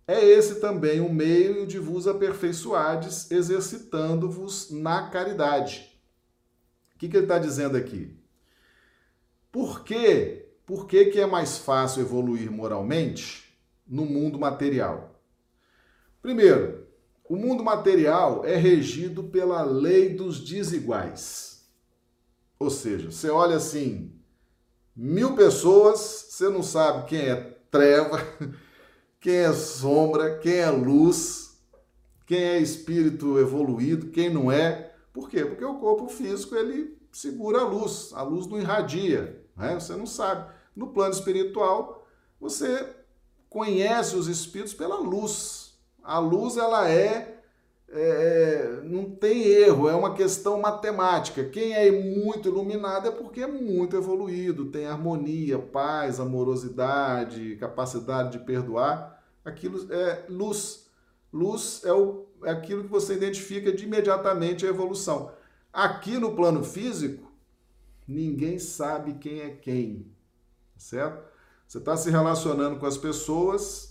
[0.08, 6.00] é esse também o meio de vos aperfeiçoades, exercitando-vos na caridade.
[6.94, 8.16] O que, que ele está dizendo aqui?
[9.52, 13.54] Por que por que, que é mais fácil evoluir moralmente
[13.86, 15.22] no mundo material?
[16.22, 16.88] Primeiro,
[17.32, 21.66] o mundo material é regido pela lei dos desiguais.
[22.60, 24.20] Ou seja, você olha assim,
[24.94, 27.38] mil pessoas, você não sabe quem é
[27.72, 28.20] treva,
[29.18, 31.58] quem é sombra, quem é luz,
[32.26, 34.94] quem é espírito evoluído, quem não é.
[35.14, 35.46] Por quê?
[35.46, 39.76] Porque o corpo físico ele segura a luz, a luz não irradia, né?
[39.76, 40.54] você não sabe.
[40.76, 42.06] No plano espiritual,
[42.38, 42.94] você
[43.50, 45.71] conhece os espíritos pela luz.
[46.04, 47.42] A luz ela é
[47.94, 51.44] é, não tem erro, é uma questão matemática.
[51.44, 58.46] Quem é muito iluminado é porque é muito evoluído, tem harmonia, paz, amorosidade, capacidade de
[58.46, 59.22] perdoar.
[59.44, 60.90] Aquilo é luz.
[61.34, 65.32] Luz é, o, é aquilo que você identifica de imediatamente a evolução.
[65.72, 67.30] Aqui no plano físico,
[68.08, 70.12] ninguém sabe quem é quem,
[70.78, 71.30] certo?
[71.68, 73.91] Você está se relacionando com as pessoas,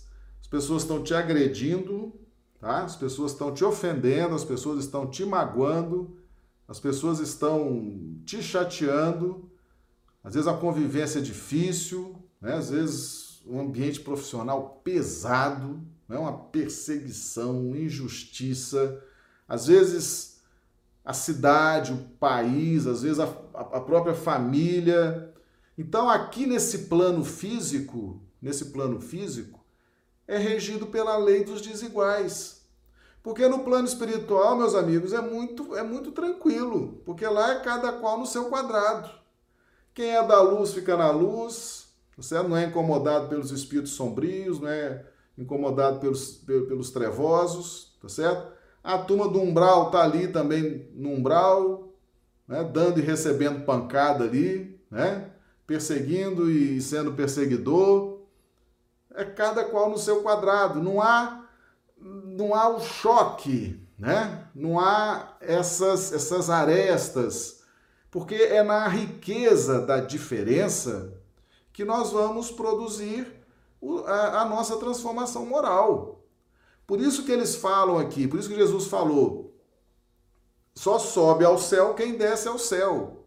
[0.51, 2.13] pessoas estão te agredindo,
[2.61, 2.83] Tá?
[2.83, 6.15] As pessoas estão te ofendendo, as pessoas estão te magoando,
[6.67, 9.49] as pessoas estão te chateando.
[10.23, 12.53] Às vezes a convivência é difícil, né?
[12.53, 16.15] às vezes um ambiente profissional pesado, né?
[16.15, 19.03] uma perseguição, injustiça.
[19.47, 20.39] Às vezes
[21.03, 23.23] a cidade, o país, às vezes a,
[23.55, 25.33] a própria família.
[25.75, 29.60] Então, aqui nesse plano físico, nesse plano físico,
[30.31, 32.61] é regido pela lei dos desiguais.
[33.21, 37.91] Porque no plano espiritual, meus amigos, é muito, é muito tranquilo, porque lá é cada
[37.91, 39.11] qual no seu quadrado.
[39.93, 41.89] Quem é da luz fica na luz,
[42.21, 42.47] certo?
[42.47, 45.05] não é incomodado pelos espíritos sombrios, não é
[45.37, 48.53] incomodado pelos, pelos trevosos, tá certo?
[48.81, 51.93] A turma do umbral está ali também no umbral,
[52.47, 52.63] né?
[52.63, 55.29] dando e recebendo pancada ali, né?
[55.67, 58.10] perseguindo e sendo perseguidor
[59.15, 60.81] é cada qual no seu quadrado.
[60.81, 61.45] Não há
[61.97, 64.47] não há o choque, né?
[64.55, 67.63] Não há essas essas arestas,
[68.09, 71.13] porque é na riqueza da diferença
[71.71, 73.27] que nós vamos produzir
[74.05, 76.23] a, a nossa transformação moral.
[76.85, 79.55] Por isso que eles falam aqui, por isso que Jesus falou:
[80.75, 83.25] só sobe ao céu quem desce ao céu.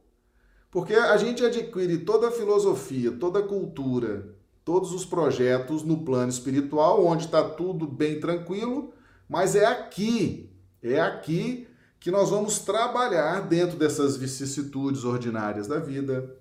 [0.70, 6.30] Porque a gente adquire toda a filosofia, toda a cultura, todos os projetos no plano
[6.30, 8.94] espiritual, onde está tudo bem tranquilo,
[9.28, 10.50] mas é aqui,
[10.82, 11.68] é aqui
[12.00, 16.36] que nós vamos trabalhar dentro dessas vicissitudes ordinárias da vida,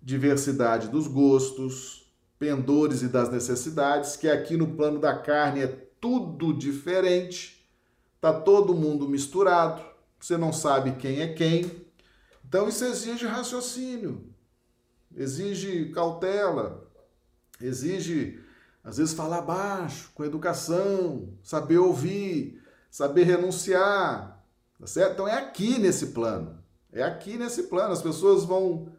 [0.00, 5.66] diversidade dos gostos, pendores e das necessidades, que aqui no plano da carne é
[6.00, 7.66] tudo diferente,
[8.20, 9.82] tá todo mundo misturado,
[10.18, 11.70] você não sabe quem é quem.
[12.46, 14.30] Então isso exige raciocínio,
[15.14, 16.83] exige cautela,
[17.60, 18.40] exige,
[18.82, 24.44] às vezes, falar baixo, com educação, saber ouvir, saber renunciar,
[24.78, 25.14] tá certo?
[25.14, 27.92] Então é aqui nesse plano, é aqui nesse plano.
[27.92, 28.92] As pessoas vão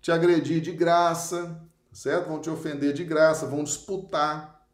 [0.00, 1.44] te agredir de graça,
[1.90, 2.28] tá certo?
[2.28, 4.66] Vão te ofender de graça, vão disputar.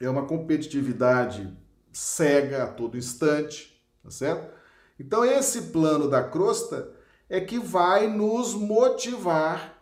[0.00, 1.56] É uma competitividade
[1.92, 4.52] cega a todo instante, tá certo?
[4.98, 6.92] Então esse plano da crosta
[7.28, 9.77] é que vai nos motivar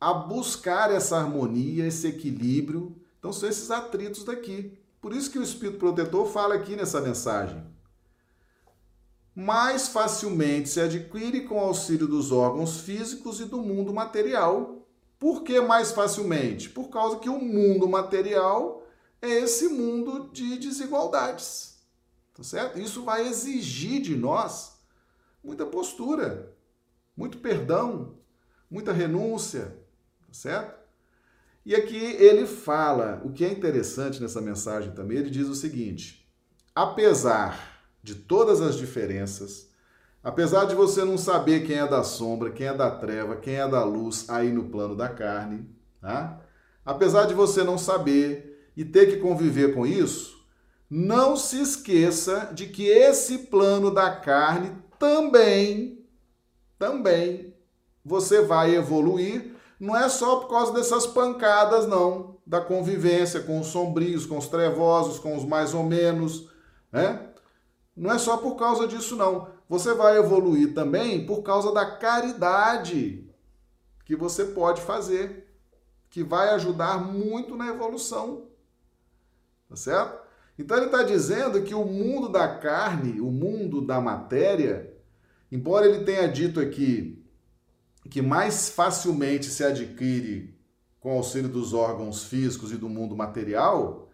[0.00, 2.96] a buscar essa harmonia, esse equilíbrio.
[3.18, 4.78] Então são esses atritos daqui.
[5.00, 7.64] Por isso que o Espírito Protetor fala aqui nessa mensagem.
[9.34, 14.86] Mais facilmente se adquire com auxílio dos órgãos físicos e do mundo material.
[15.18, 16.68] Por que mais facilmente?
[16.70, 18.82] Por causa que o mundo material
[19.20, 21.76] é esse mundo de desigualdades.
[22.34, 22.78] Tá certo?
[22.78, 24.78] Isso vai exigir de nós
[25.42, 26.54] muita postura,
[27.16, 28.14] muito perdão,
[28.70, 29.78] muita renúncia,
[30.36, 30.74] certo?
[31.64, 36.24] E aqui ele fala, o que é interessante nessa mensagem também, ele diz o seguinte:
[36.74, 39.68] apesar de todas as diferenças,
[40.22, 43.68] apesar de você não saber quem é da sombra, quem é da treva, quem é
[43.68, 45.68] da luz aí no plano da carne,
[46.00, 46.40] tá?
[46.84, 50.36] Apesar de você não saber e ter que conviver com isso,
[50.88, 54.70] não se esqueça de que esse plano da carne
[55.00, 56.06] também,
[56.78, 57.52] também
[58.04, 63.66] você vai evoluir não é só por causa dessas pancadas, não, da convivência com os
[63.66, 66.48] sombrios, com os trevosos, com os mais ou menos,
[66.90, 67.28] né?
[67.94, 69.48] Não é só por causa disso, não.
[69.68, 73.28] Você vai evoluir também por causa da caridade
[74.04, 75.46] que você pode fazer,
[76.08, 78.46] que vai ajudar muito na evolução.
[79.68, 80.26] Tá certo?
[80.58, 84.94] Então ele está dizendo que o mundo da carne, o mundo da matéria,
[85.50, 87.25] embora ele tenha dito aqui
[88.06, 90.54] que mais facilmente se adquire
[91.00, 94.10] com auxílio dos órgãos físicos e do mundo material,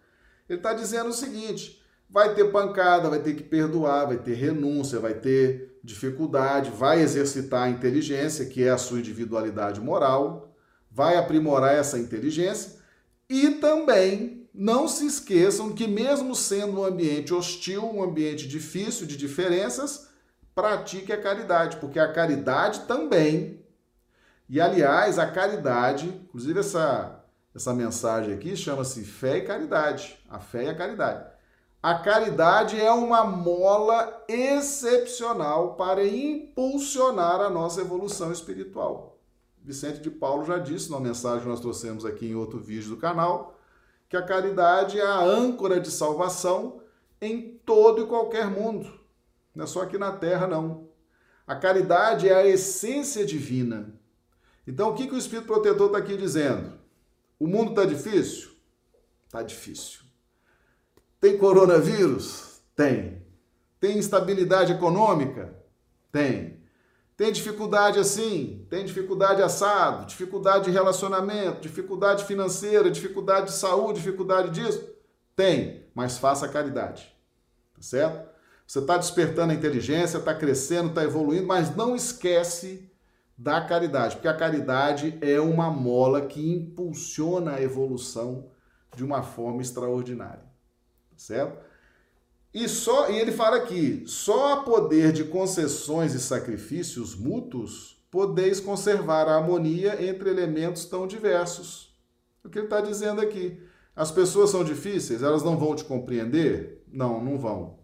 [0.47, 4.99] ele está dizendo o seguinte: vai ter pancada, vai ter que perdoar, vai ter renúncia,
[4.99, 10.55] vai ter dificuldade, vai exercitar a inteligência, que é a sua individualidade moral,
[10.89, 12.79] vai aprimorar essa inteligência
[13.29, 19.17] e também não se esqueçam que, mesmo sendo um ambiente hostil, um ambiente difícil de
[19.17, 20.09] diferenças,
[20.53, 23.62] pratique a caridade, porque a caridade também.
[24.49, 27.23] E aliás, a caridade, inclusive essa,
[27.55, 30.17] essa mensagem aqui chama-se fé e caridade.
[30.29, 31.33] A fé e a caridade.
[31.81, 39.19] A caridade é uma mola excepcional para impulsionar a nossa evolução espiritual.
[39.61, 42.97] Vicente de Paulo já disse numa mensagem que nós trouxemos aqui em outro vídeo do
[42.97, 43.59] canal,
[44.07, 46.81] que a caridade é a âncora de salvação
[47.21, 48.99] em todo e qualquer mundo.
[49.55, 50.87] Não é só aqui na Terra, não.
[51.45, 53.92] A caridade é a essência divina.
[54.65, 56.73] Então, o que, que o Espírito Protetor está aqui dizendo?
[57.39, 58.51] O mundo está difícil?
[59.25, 60.01] Está difícil.
[61.19, 62.61] Tem coronavírus?
[62.75, 63.21] Tem.
[63.79, 65.53] Tem instabilidade econômica?
[66.11, 66.61] Tem.
[67.17, 68.65] Tem dificuldade assim?
[68.69, 70.05] Tem dificuldade assado?
[70.05, 71.61] Dificuldade de relacionamento?
[71.61, 72.89] Dificuldade financeira?
[72.89, 73.99] Dificuldade de saúde?
[73.99, 74.87] Dificuldade disso?
[75.35, 75.85] Tem.
[75.93, 77.13] Mas faça caridade.
[77.75, 78.29] Tá certo?
[78.65, 82.89] Você está despertando a inteligência, está crescendo, está evoluindo, mas não esquece
[83.43, 88.47] da caridade, porque a caridade é uma mola que impulsiona a evolução
[88.95, 90.45] de uma forma extraordinária.
[91.17, 91.61] Certo?
[92.53, 98.61] E só e ele fala aqui, só a poder de concessões e sacrifícios mútuos podeis
[98.61, 101.93] conservar a harmonia entre elementos tão diversos.
[102.45, 103.59] O que ele está dizendo aqui?
[103.93, 106.81] As pessoas são difíceis, elas não vão te compreender?
[106.87, 107.79] Não, não vão.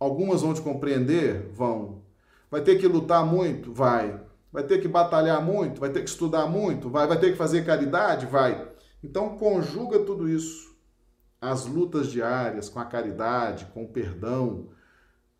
[0.00, 1.50] Algumas vão te compreender?
[1.52, 2.02] Vão.
[2.50, 3.70] Vai ter que lutar muito?
[3.72, 4.24] Vai.
[4.54, 5.80] Vai ter que batalhar muito?
[5.80, 6.88] Vai ter que estudar muito?
[6.88, 7.08] Vai.
[7.08, 8.26] Vai ter que fazer caridade?
[8.26, 8.70] Vai.
[9.02, 10.72] Então conjuga tudo isso.
[11.40, 14.68] As lutas diárias com a caridade, com o perdão,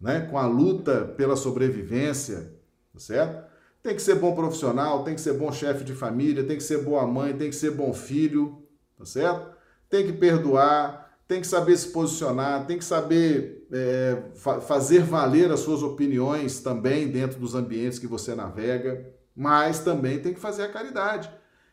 [0.01, 0.23] né?
[0.23, 2.53] com a luta pela sobrevivência,
[2.93, 3.49] tá certo?
[3.85, 6.83] Tem que ser bom profissional, tem que ser bom chefe de família, tem que ser
[6.83, 8.67] boa mãe, tem que ser bom filho,
[8.99, 9.57] tá certo?
[9.89, 15.51] Tem que perdoar, tem que saber se posicionar, tem que saber é, fa fazer valer
[15.51, 20.65] as suas opiniões também dentro dos ambientes que você navega, mas também tem que fazer
[20.65, 21.31] a caridade.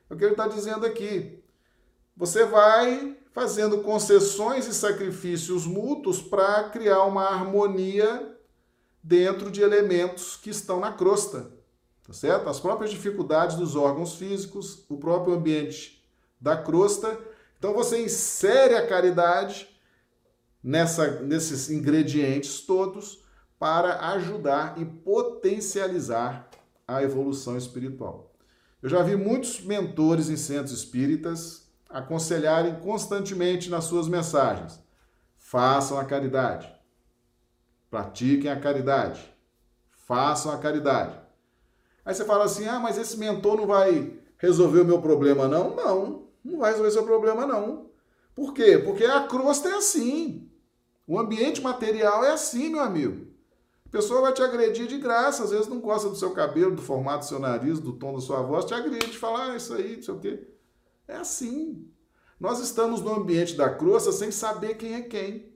[0.09, 1.43] É o que ele está dizendo aqui.
[2.15, 8.35] Você vai fazendo concessões e sacrifícios mútuos para criar uma harmonia
[9.03, 11.51] dentro de elementos que estão na crosta,
[12.05, 12.49] tá certo?
[12.49, 16.05] As próprias dificuldades dos órgãos físicos, o próprio ambiente
[16.39, 17.17] da crosta
[17.61, 19.69] então você insere a caridade
[20.63, 23.23] nessa, nesses ingredientes todos
[23.59, 26.49] para ajudar e potencializar
[26.87, 28.33] a evolução espiritual.
[28.81, 34.83] Eu já vi muitos mentores em centros espíritas aconselharem constantemente nas suas mensagens:
[35.37, 36.67] façam a caridade,
[37.91, 39.23] pratiquem a caridade,
[39.91, 41.15] façam a caridade.
[42.03, 45.75] Aí você fala assim: ah, mas esse mentor não vai resolver o meu problema, não?
[45.75, 47.89] Não não vai resolver seu problema, não.
[48.35, 48.77] Por quê?
[48.77, 50.49] Porque a crosta é assim.
[51.05, 53.27] O ambiente material é assim, meu amigo.
[53.85, 56.81] A pessoa vai te agredir de graça, às vezes não gosta do seu cabelo, do
[56.81, 59.97] formato do seu nariz, do tom da sua voz, te agride, fala, ah, isso aí,
[59.97, 60.47] não sei o quê.
[61.07, 61.91] É assim.
[62.39, 65.51] Nós estamos no ambiente da crosta sem saber quem é quem.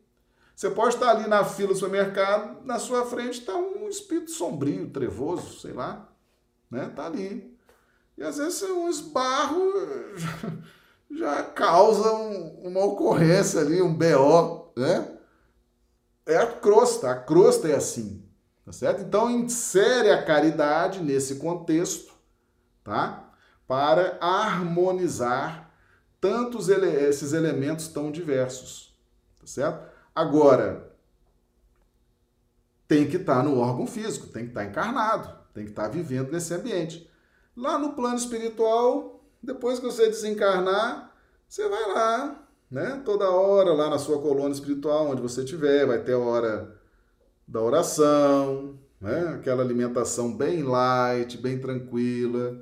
[0.55, 4.89] Você pode estar ali na fila do supermercado, na sua frente está um espírito sombrio,
[4.89, 6.09] trevoso, sei lá,
[6.69, 6.89] né?
[6.95, 7.57] Tá ali.
[8.17, 9.73] E às vezes um esbarro
[11.11, 15.11] já, causa um, uma ocorrência ali, um BO, né?
[16.25, 18.27] É a crosta, a crosta é assim,
[18.65, 19.01] tá certo?
[19.01, 22.13] Então insere a caridade nesse contexto,
[22.83, 23.31] tá?
[23.67, 25.71] Para harmonizar
[26.19, 28.97] tantos ele esses elementos tão diversos,
[29.39, 29.87] tá certo?
[30.15, 30.91] Agora,
[32.87, 35.83] tem que estar tá no órgão físico, tem que estar tá encarnado, tem que estar
[35.83, 37.09] tá vivendo nesse ambiente.
[37.55, 39.14] Lá no plano espiritual,
[39.45, 41.11] depois que você desencarnar,
[41.47, 43.01] você vai lá, né?
[43.05, 46.75] Toda hora lá na sua colônia espiritual, onde você estiver, vai ter a hora
[47.47, 49.35] da oração, né?
[49.35, 52.59] Aquela alimentação bem light, bem tranquila,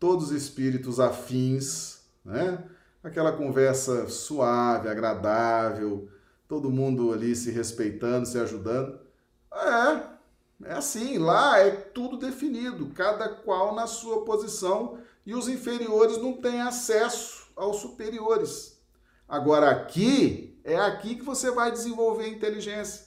[0.00, 2.64] todos os espíritos afins, né?
[3.02, 6.08] Aquela conversa suave, agradável,
[6.48, 8.98] todo mundo ali se respeitando, se ajudando.
[9.52, 16.18] É, é assim, lá é tudo definido, cada qual na sua posição e os inferiores
[16.18, 18.80] não têm acesso aos superiores.
[19.28, 23.06] Agora aqui, é aqui que você vai desenvolver a inteligência.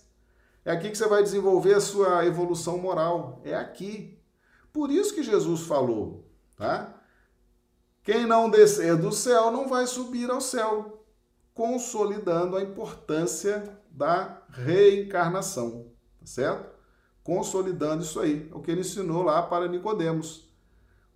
[0.66, 3.42] É aqui que você vai desenvolver a sua evolução moral.
[3.44, 4.20] É aqui.
[4.74, 6.94] Por isso que Jesus falou, tá?
[8.04, 11.06] Quem não descer do céu não vai subir ao céu,
[11.54, 16.70] consolidando a importância da reencarnação, tá certo?
[17.24, 20.47] Consolidando isso aí, é o que ele ensinou lá para Nicodemos.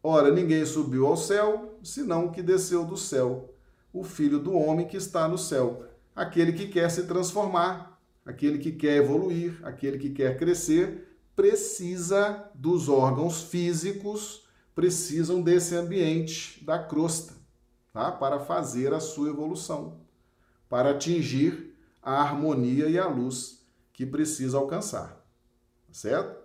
[0.04, 3.54] Ora, ninguém subiu ao céu, senão o que desceu do céu,
[3.93, 5.86] o filho do homem que está no céu,
[6.16, 12.89] aquele que quer se transformar, aquele que quer evoluir, aquele que quer crescer, precisa dos
[12.89, 17.34] órgãos físicos, precisam desse ambiente da crosta,
[17.93, 18.12] tá?
[18.12, 19.99] Para fazer a sua evolução,
[20.68, 25.10] para atingir a harmonia e a luz que precisa alcançar,
[25.88, 26.41] tá certo?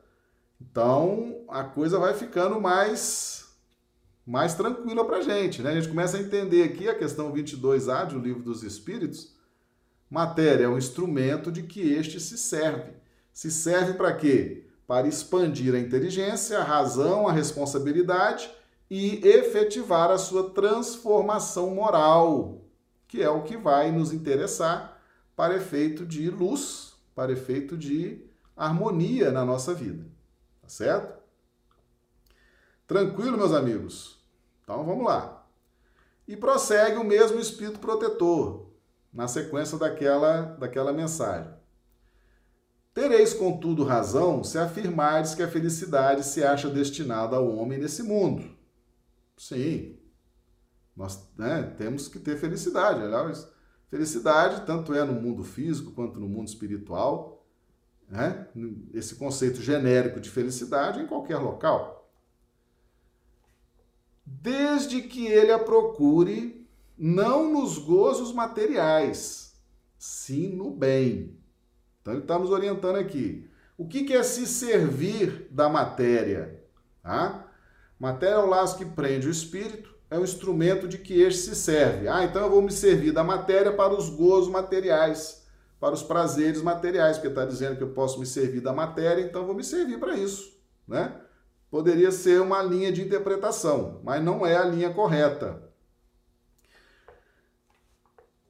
[0.60, 3.45] Então, a coisa vai ficando mais
[4.26, 5.70] mais tranquila para a gente, né?
[5.70, 9.36] A gente começa a entender aqui a questão 22A do Livro dos Espíritos.
[10.10, 12.92] Matéria é um instrumento de que este se serve.
[13.32, 14.66] Se serve para quê?
[14.84, 18.50] Para expandir a inteligência, a razão, a responsabilidade
[18.90, 22.64] e efetivar a sua transformação moral,
[23.06, 25.00] que é o que vai nos interessar
[25.36, 28.24] para efeito de luz, para efeito de
[28.56, 30.04] harmonia na nossa vida.
[30.62, 31.16] Tá certo?
[32.86, 34.15] Tranquilo, meus amigos?
[34.66, 35.46] Então vamos lá.
[36.26, 38.66] E prossegue o mesmo espírito protetor,
[39.12, 41.54] na sequência daquela, daquela mensagem.
[42.92, 48.56] Tereis, contudo, razão se afirmardes que a felicidade se acha destinada ao homem nesse mundo.
[49.36, 49.96] Sim,
[50.96, 53.02] nós né, temos que ter felicidade.
[53.02, 53.48] Aliás,
[53.88, 57.46] felicidade tanto é no mundo físico quanto no mundo espiritual.
[58.08, 58.48] Né?
[58.92, 61.95] Esse conceito genérico de felicidade em qualquer local
[64.26, 66.66] desde que ele a procure
[66.98, 69.54] não nos gozos materiais,
[69.96, 71.38] sim no bem.
[72.02, 73.48] Então ele está nos orientando aqui.
[73.78, 76.62] O que, que é se servir da matéria?
[77.02, 77.46] Tá?
[77.98, 81.56] Matéria é o laço que prende o espírito, é o instrumento de que este se
[81.56, 82.08] serve.
[82.08, 85.46] Ah, então eu vou me servir da matéria para os gozos materiais,
[85.78, 89.42] para os prazeres materiais, porque está dizendo que eu posso me servir da matéria, então
[89.42, 91.20] eu vou me servir para isso, né?
[91.76, 95.62] Poderia ser uma linha de interpretação, mas não é a linha correta.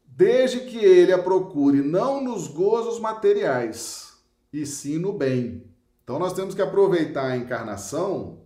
[0.05, 4.17] Desde que ele a procure não nos gozos materiais,
[4.53, 5.69] e sim no bem.
[6.05, 8.45] Então nós temos que aproveitar a encarnação,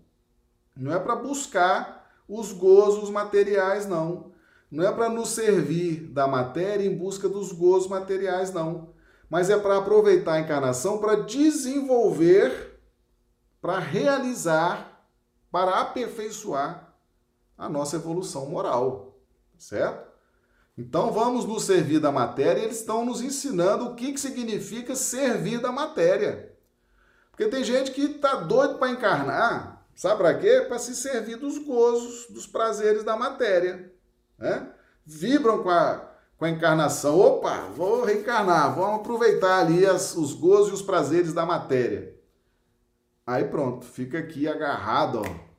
[0.74, 4.32] não é para buscar os gozos materiais, não.
[4.70, 8.94] Não é para nos servir da matéria em busca dos gozos materiais, não.
[9.28, 12.69] Mas é para aproveitar a encarnação para desenvolver
[13.60, 15.04] para realizar,
[15.50, 16.94] para aperfeiçoar
[17.56, 19.18] a nossa evolução moral,
[19.58, 20.10] certo?
[20.78, 25.60] Então vamos nos servir da matéria, eles estão nos ensinando o que, que significa servir
[25.60, 26.54] da matéria.
[27.30, 30.64] Porque tem gente que está doido para encarnar, sabe para quê?
[30.66, 33.92] Para se servir dos gozos, dos prazeres da matéria.
[34.38, 34.68] Né?
[35.04, 36.08] Vibram com a,
[36.38, 37.18] com a encarnação.
[37.18, 42.19] Opa, vou reencarnar, vamos aproveitar ali as, os gozos e os prazeres da matéria.
[43.26, 45.50] Aí pronto, fica aqui agarrado, ó.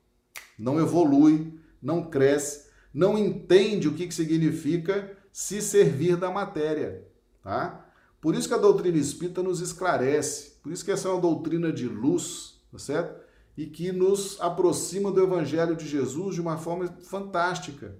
[0.58, 7.08] Não evolui, não cresce, não entende o que, que significa se servir da matéria,
[7.42, 7.86] tá?
[8.20, 11.72] Por isso que a doutrina espírita nos esclarece, por isso que essa é uma doutrina
[11.72, 13.20] de luz, tá certo?
[13.58, 17.96] E que nos aproxima do evangelho de Jesus de uma forma fantástica.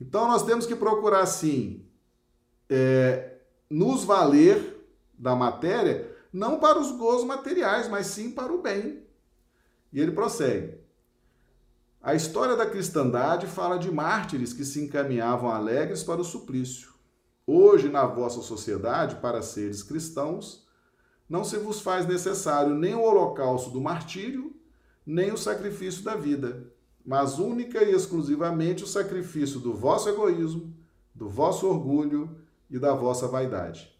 [0.00, 1.86] Então nós temos que procurar, sim,
[2.68, 3.38] é,
[3.70, 4.76] nos valer
[5.18, 9.02] da matéria não para os gozos materiais, mas sim para o bem.
[9.92, 10.78] E ele prossegue.
[12.00, 16.92] A história da cristandade fala de mártires que se encaminhavam alegres para o suplício.
[17.46, 20.66] Hoje, na vossa sociedade, para seres cristãos,
[21.28, 24.54] não se vos faz necessário nem o holocausto do martírio,
[25.04, 26.70] nem o sacrifício da vida,
[27.04, 30.74] mas única e exclusivamente o sacrifício do vosso egoísmo,
[31.14, 32.36] do vosso orgulho
[32.70, 33.90] e da vossa vaidade.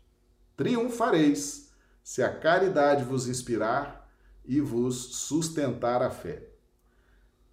[0.57, 1.68] Triunfareis
[2.09, 4.11] se a caridade vos inspirar
[4.47, 6.43] e vos sustentar a fé.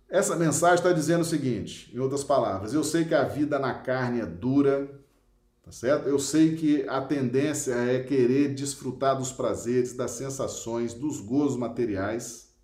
[0.10, 3.74] Essa mensagem está dizendo o seguinte, em outras palavras, eu sei que a vida na
[3.74, 4.90] carne é dura,
[5.62, 6.08] tá certo?
[6.08, 12.56] Eu sei que a tendência é querer desfrutar dos prazeres, das sensações, dos gozos materiais,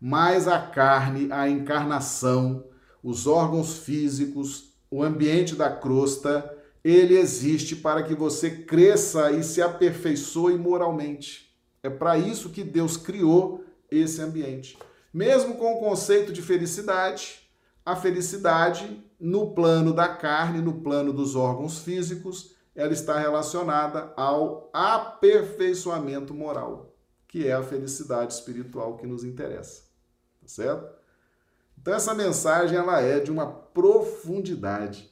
[0.00, 2.64] mas a carne, a encarnação,
[3.02, 6.57] os órgãos físicos, o ambiente da crosta
[6.90, 11.54] ele existe para que você cresça e se aperfeiçoe moralmente.
[11.82, 14.78] É para isso que Deus criou esse ambiente.
[15.12, 17.48] Mesmo com o conceito de felicidade,
[17.84, 24.70] a felicidade no plano da carne, no plano dos órgãos físicos, ela está relacionada ao
[24.72, 26.94] aperfeiçoamento moral,
[27.26, 29.82] que é a felicidade espiritual que nos interessa.
[30.40, 30.88] Tá certo?
[31.80, 35.07] Então essa mensagem ela é de uma profundidade,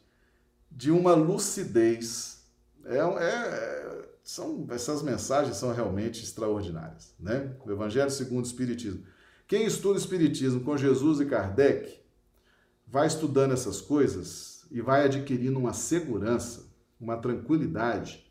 [0.77, 2.45] de uma lucidez.
[2.85, 7.14] É, é, são, essas mensagens são realmente extraordinárias.
[7.18, 7.57] Né?
[7.64, 9.03] O Evangelho segundo o Espiritismo.
[9.49, 11.99] Quem estuda Espiritismo com Jesus e Kardec
[12.87, 16.66] vai estudando essas coisas e vai adquirindo uma segurança,
[17.01, 18.31] uma tranquilidade,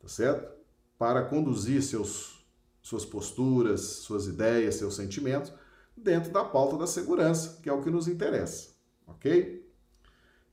[0.00, 0.54] tá certo?
[0.98, 2.44] Para conduzir seus,
[2.82, 5.52] suas posturas, suas ideias, seus sentimentos
[5.96, 8.70] dentro da pauta da segurança, que é o que nos interessa,
[9.06, 9.65] ok?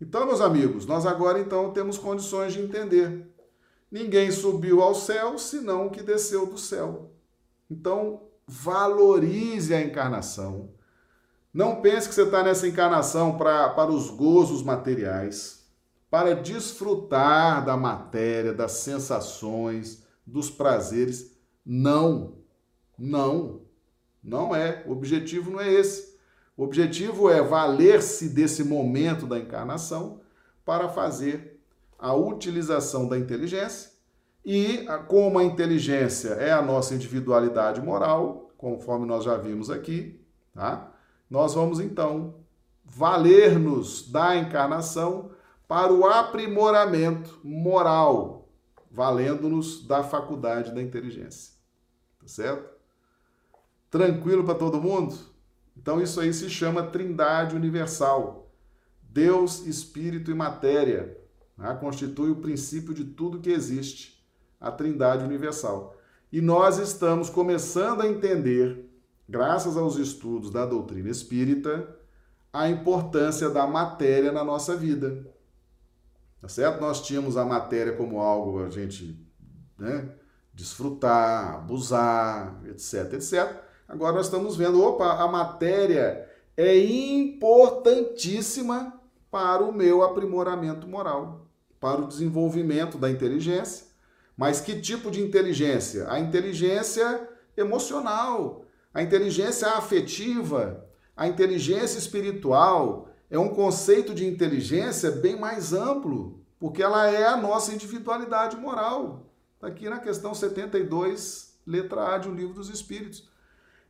[0.03, 3.25] Então, meus amigos, nós agora então temos condições de entender.
[3.89, 7.11] Ninguém subiu ao céu senão o que desceu do céu.
[7.71, 10.71] Então, valorize a encarnação.
[11.53, 15.65] Não pense que você está nessa encarnação pra, para os gozos materiais,
[16.11, 21.31] para desfrutar da matéria, das sensações, dos prazeres.
[21.65, 22.39] Não,
[22.99, 23.61] não,
[24.21, 24.83] não é.
[24.85, 26.12] O objetivo não é esse.
[26.55, 30.21] O objetivo é valer-se desse momento da encarnação
[30.63, 31.59] para fazer
[31.97, 33.91] a utilização da inteligência
[34.45, 40.21] e como a inteligência é a nossa individualidade moral, conforme nós já vimos aqui,
[40.53, 40.91] tá?
[41.29, 42.35] Nós vamos então
[42.83, 45.31] valer-nos da encarnação
[45.67, 48.49] para o aprimoramento moral,
[48.91, 51.53] valendo-nos da faculdade da inteligência.
[52.19, 52.69] Tá certo?
[53.89, 55.32] Tranquilo para todo mundo?
[55.75, 58.51] Então isso aí se chama Trindade Universal.
[59.01, 61.23] Deus, Espírito e Matéria
[61.57, 61.73] né?
[61.79, 64.23] constitui o princípio de tudo que existe
[64.59, 65.95] a Trindade Universal.
[66.31, 68.89] E nós estamos começando a entender,
[69.27, 71.95] graças aos estudos da doutrina espírita,
[72.51, 75.27] a importância da matéria na nossa vida.
[76.41, 76.81] Tá certo?
[76.81, 79.19] Nós tínhamos a matéria como algo a gente
[79.77, 80.09] né,
[80.53, 83.62] desfrutar, abusar, etc, etc.
[83.93, 86.27] Agora nós estamos vendo, opa, a matéria
[86.57, 88.99] é importantíssima
[89.31, 91.47] para o meu aprimoramento moral,
[91.79, 93.93] para o desenvolvimento da inteligência
[94.35, 96.09] mas que tipo de inteligência?
[96.09, 100.85] A inteligência emocional, a inteligência afetiva,
[101.15, 103.09] a inteligência espiritual.
[103.29, 109.31] É um conceito de inteligência bem mais amplo, porque ela é a nossa individualidade moral.
[109.55, 113.29] Está aqui na questão 72, letra A de O Livro dos Espíritos.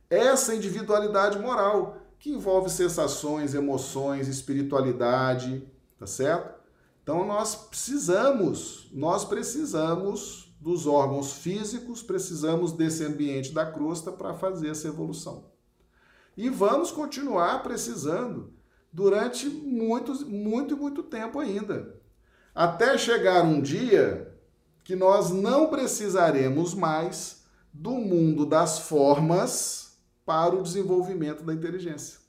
[0.08, 5.66] Essa individualidade moral, que envolve sensações, emoções, espiritualidade,
[5.98, 6.54] tá certo?
[7.02, 14.70] Então nós precisamos, nós precisamos dos órgãos físicos, precisamos desse ambiente da crosta para fazer
[14.70, 15.50] essa evolução.
[16.34, 18.54] E vamos continuar precisando
[18.90, 22.00] durante muito, muito, muito tempo ainda.
[22.54, 24.34] Até chegar um dia
[24.82, 29.83] que nós não precisaremos mais do mundo das formas
[30.24, 32.20] para o desenvolvimento da inteligência.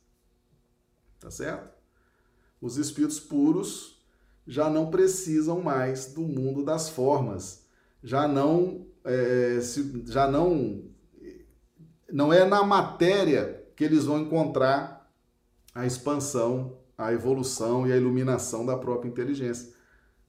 [1.20, 1.74] Tá certo?
[2.62, 4.04] Os espíritos puros
[4.46, 7.66] já não precisam mais do mundo das formas,
[8.04, 10.84] já não, é, se, já não,
[12.12, 15.12] não é na matéria que eles vão encontrar
[15.74, 19.74] a expansão, a evolução e a iluminação da própria inteligência.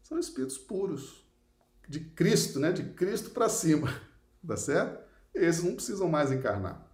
[0.03, 1.27] São espíritos puros,
[1.89, 2.73] de Cristo, né?
[2.73, 3.89] De Cristo para cima,
[4.47, 5.05] tá certo?
[5.35, 6.86] Esses não precisam mais encarnar.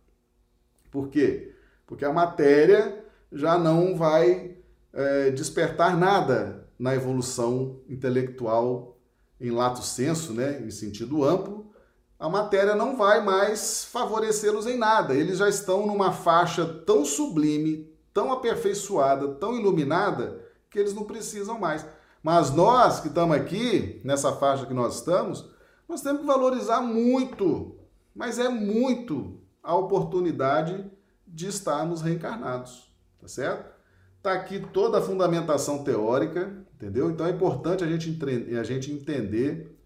[0.93, 1.53] Por quê?
[1.87, 4.57] Porque a matéria já não vai
[4.93, 8.99] é, despertar nada na evolução intelectual
[9.41, 11.73] em lato senso, né, em sentido amplo,
[12.19, 15.13] a matéria não vai mais favorecê-los em nada.
[15.13, 20.41] Eles já estão numa faixa tão sublime, tão aperfeiçoada, tão iluminada,
[20.71, 21.85] que eles não precisam mais.
[22.23, 25.51] Mas nós que estamos aqui, nessa faixa que nós estamos,
[25.89, 27.75] nós temos que valorizar muito,
[28.15, 30.91] mas é muito, a oportunidade
[31.27, 33.73] de estarmos reencarnados, tá certo?
[34.19, 37.11] Está aqui toda a fundamentação teórica, entendeu?
[37.11, 38.19] Então é importante a gente,
[38.57, 39.77] a gente entender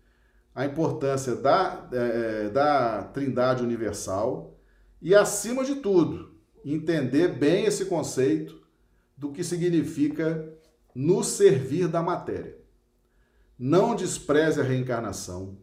[0.55, 4.59] a importância da, é, da Trindade Universal
[5.03, 8.67] e, acima de tudo, entender bem esse conceito
[9.17, 10.51] do que significa
[10.95, 12.57] nos servir da matéria.
[13.59, 15.59] Não despreze a reencarnação,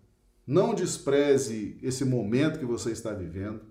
[0.46, 3.62] não despreze esse momento que você está vivendo.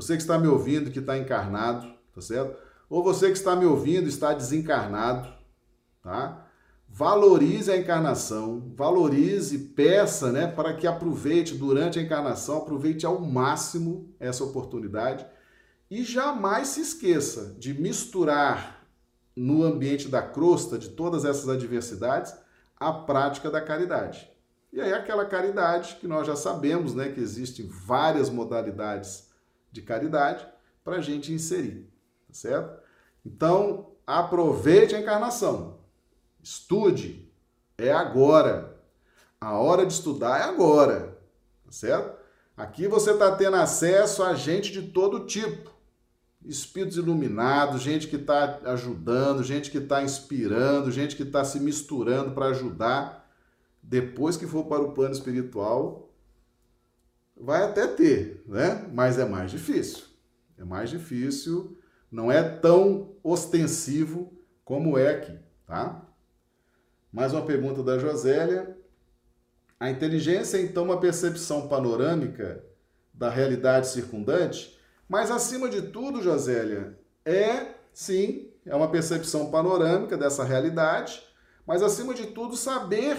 [0.00, 2.56] Você que está me ouvindo, que está encarnado, tá certo?
[2.90, 5.32] ou você que está me ouvindo está desencarnado,
[6.02, 6.44] tá?
[6.88, 14.12] Valorize a encarnação, valorize, peça, né, para que aproveite durante a encarnação, aproveite ao máximo
[14.18, 15.24] essa oportunidade
[15.88, 18.84] e jamais se esqueça de misturar
[19.36, 22.34] no ambiente da crosta de todas essas adversidades
[22.76, 24.28] a prática da caridade.
[24.72, 29.29] E aí aquela caridade que nós já sabemos, né, que existem várias modalidades
[29.70, 30.46] de caridade
[30.84, 31.90] para a gente inserir,
[32.26, 32.80] tá certo?
[33.24, 35.78] Então, aproveite a encarnação.
[36.42, 37.30] Estude.
[37.76, 38.76] É agora.
[39.40, 41.18] A hora de estudar é agora.
[41.64, 42.18] Tá certo?
[42.56, 45.70] Aqui você está tendo acesso a gente de todo tipo.
[46.44, 52.32] Espíritos iluminados, gente que está ajudando, gente que está inspirando, gente que está se misturando
[52.32, 53.30] para ajudar.
[53.82, 56.09] Depois que for para o plano espiritual,
[57.40, 58.88] vai até ter, né?
[58.92, 60.04] Mas é mais difícil.
[60.58, 61.78] É mais difícil,
[62.12, 64.32] não é tão ostensivo
[64.64, 66.06] como é aqui, tá?
[67.10, 68.76] Mais uma pergunta da Josélia.
[69.78, 72.62] A inteligência é então uma percepção panorâmica
[73.14, 74.78] da realidade circundante,
[75.08, 81.22] mas acima de tudo, Josélia, é sim, é uma percepção panorâmica dessa realidade,
[81.66, 83.16] mas acima de tudo saber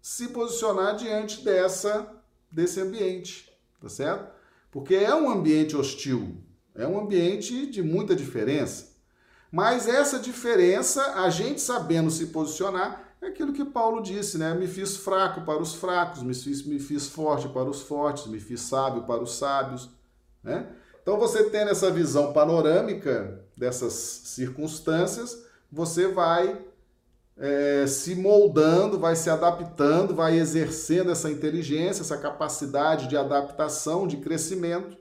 [0.00, 3.51] se posicionar diante dessa desse ambiente,
[3.82, 4.32] tá certo?
[4.70, 6.38] Porque é um ambiente hostil,
[6.74, 8.92] é um ambiente de muita diferença.
[9.50, 14.54] Mas essa diferença, a gente sabendo se posicionar, é aquilo que Paulo disse, né?
[14.54, 18.40] Me fiz fraco para os fracos, me fiz, me fiz forte para os fortes, me
[18.40, 19.90] fiz sábio para os sábios,
[20.42, 20.66] né?
[21.02, 26.64] Então, você tendo essa visão panorâmica dessas circunstâncias, você vai
[27.42, 34.18] é, se moldando, vai se adaptando, vai exercendo essa inteligência, essa capacidade de adaptação, de
[34.18, 34.96] crescimento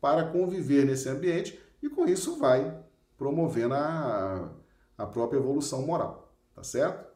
[0.00, 2.78] para conviver nesse ambiente e com isso vai
[3.18, 4.50] promovendo a,
[4.96, 7.10] a própria evolução moral, tá certo?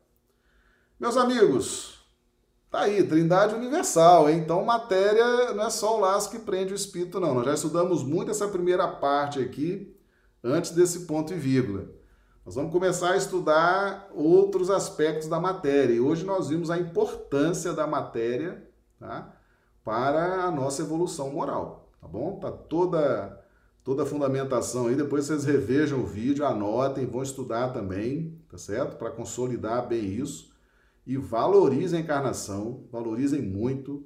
[0.98, 2.04] Meus amigos,
[2.68, 4.38] tá aí, Trindade Universal, hein?
[4.38, 7.32] então matéria não é só o laço que prende o espírito, não.
[7.32, 9.96] Nós já estudamos muito essa primeira parte aqui,
[10.42, 11.93] antes desse ponto e vírgula.
[12.44, 15.94] Nós vamos começar a estudar outros aspectos da matéria.
[15.94, 18.62] E hoje nós vimos a importância da matéria
[19.00, 19.34] tá?
[19.82, 21.90] para a nossa evolução moral.
[21.98, 22.38] Tá bom?
[22.38, 23.42] Tá toda,
[23.82, 24.94] toda a fundamentação aí.
[24.94, 28.98] Depois vocês revejam o vídeo, anotem, vão estudar também, tá certo?
[28.98, 30.52] Para consolidar bem isso.
[31.06, 34.04] E valorizem a encarnação, valorizem muito.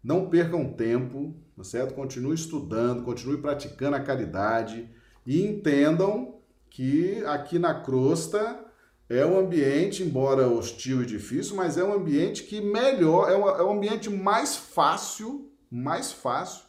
[0.00, 1.94] Não percam tempo, tá certo?
[1.94, 4.88] Continue estudando, continue praticando a caridade
[5.26, 6.39] e entendam
[6.70, 8.64] que aqui na crosta
[9.08, 13.64] é um ambiente, embora hostil e difícil, mas é um ambiente que melhor, é, é
[13.64, 16.64] um ambiente mais fácil, mais fácil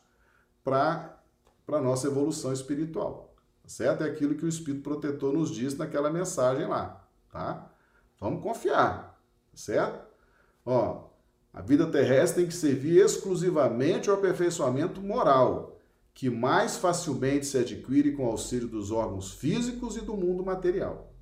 [0.63, 1.19] para
[1.67, 3.35] a nossa evolução espiritual.
[3.61, 4.03] Tá certo?
[4.03, 7.71] É aquilo que o Espírito Protetor nos diz naquela mensagem lá, tá?
[8.19, 9.21] Vamos confiar,
[9.51, 10.03] tá certo?
[10.65, 11.11] Ó,
[11.53, 15.79] a vida terrestre tem que servir exclusivamente ao aperfeiçoamento moral,
[16.13, 21.13] que mais facilmente se adquire com auxílio dos órgãos físicos e do mundo material.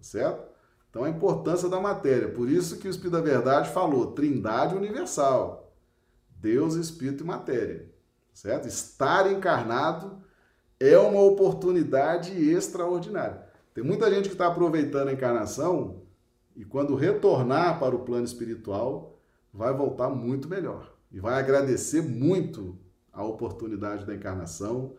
[0.00, 0.52] Certo?
[0.90, 2.28] Então a importância da matéria.
[2.28, 5.74] Por isso que o Espírito da Verdade falou Trindade universal.
[6.40, 7.90] Deus, Espírito e matéria.
[8.32, 8.68] Certo?
[8.68, 10.22] Estar encarnado
[10.78, 13.44] é uma oportunidade extraordinária.
[13.72, 16.02] Tem muita gente que está aproveitando a encarnação
[16.54, 19.18] e quando retornar para o plano espiritual,
[19.52, 20.94] vai voltar muito melhor.
[21.10, 22.78] E vai agradecer muito
[23.14, 24.94] a oportunidade da encarnação,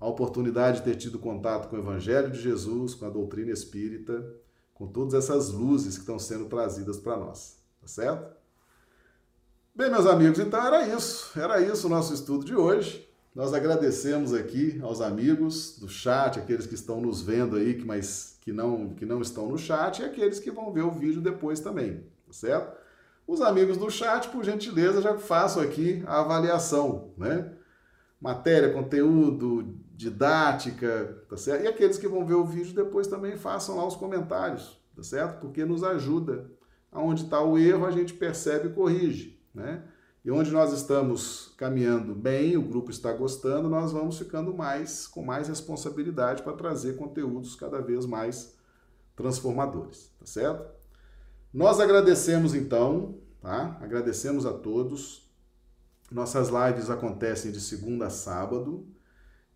[0.00, 4.24] a oportunidade de ter tido contato com o Evangelho de Jesus, com a doutrina espírita,
[4.72, 7.58] com todas essas luzes que estão sendo trazidas para nós.
[7.80, 8.36] Tá certo?
[9.74, 11.38] Bem, meus amigos, então era isso.
[11.38, 13.08] Era isso o nosso estudo de hoje.
[13.34, 18.36] Nós agradecemos aqui aos amigos do chat, aqueles que estão nos vendo aí, que, mas
[18.40, 21.60] que não, que não estão no chat, e aqueles que vão ver o vídeo depois
[21.60, 22.77] também, tá certo?
[23.28, 27.52] Os amigos do chat, por gentileza, já façam aqui a avaliação, né?
[28.18, 31.64] Matéria, conteúdo, didática, tá certo?
[31.64, 35.40] E aqueles que vão ver o vídeo depois também façam lá os comentários, tá certo?
[35.40, 36.50] Porque nos ajuda.
[36.90, 39.84] Aonde está o erro, a gente percebe e corrige, né?
[40.24, 45.22] E onde nós estamos caminhando bem, o grupo está gostando, nós vamos ficando mais com
[45.22, 48.56] mais responsabilidade para trazer conteúdos cada vez mais
[49.14, 50.77] transformadores, tá certo?
[51.52, 53.78] Nós agradecemos então, tá?
[53.80, 55.26] Agradecemos a todos.
[56.10, 58.86] Nossas lives acontecem de segunda a sábado,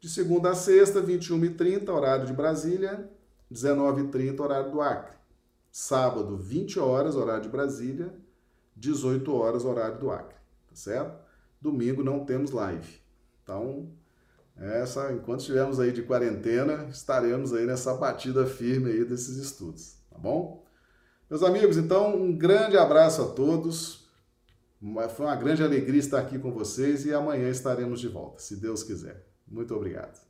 [0.01, 3.11] de segunda a sexta, 21h30, horário de Brasília,
[3.51, 5.17] 19h30, horário do Acre.
[5.71, 8.15] Sábado, 20 horas, horário de Brasília,
[8.77, 10.37] 18 horas, horário do Acre,
[10.69, 11.19] tá certo?
[11.61, 13.01] Domingo não temos live.
[13.43, 13.91] Então,
[14.57, 20.19] essa, enquanto estivermos aí de quarentena, estaremos aí nessa batida firme aí desses estudos, tá
[20.19, 20.62] bom?
[21.33, 24.07] Meus amigos, então, um grande abraço a todos.
[25.17, 28.83] Foi uma grande alegria estar aqui com vocês e amanhã estaremos de volta, se Deus
[28.83, 29.27] quiser.
[29.49, 30.21] Muito obrigado.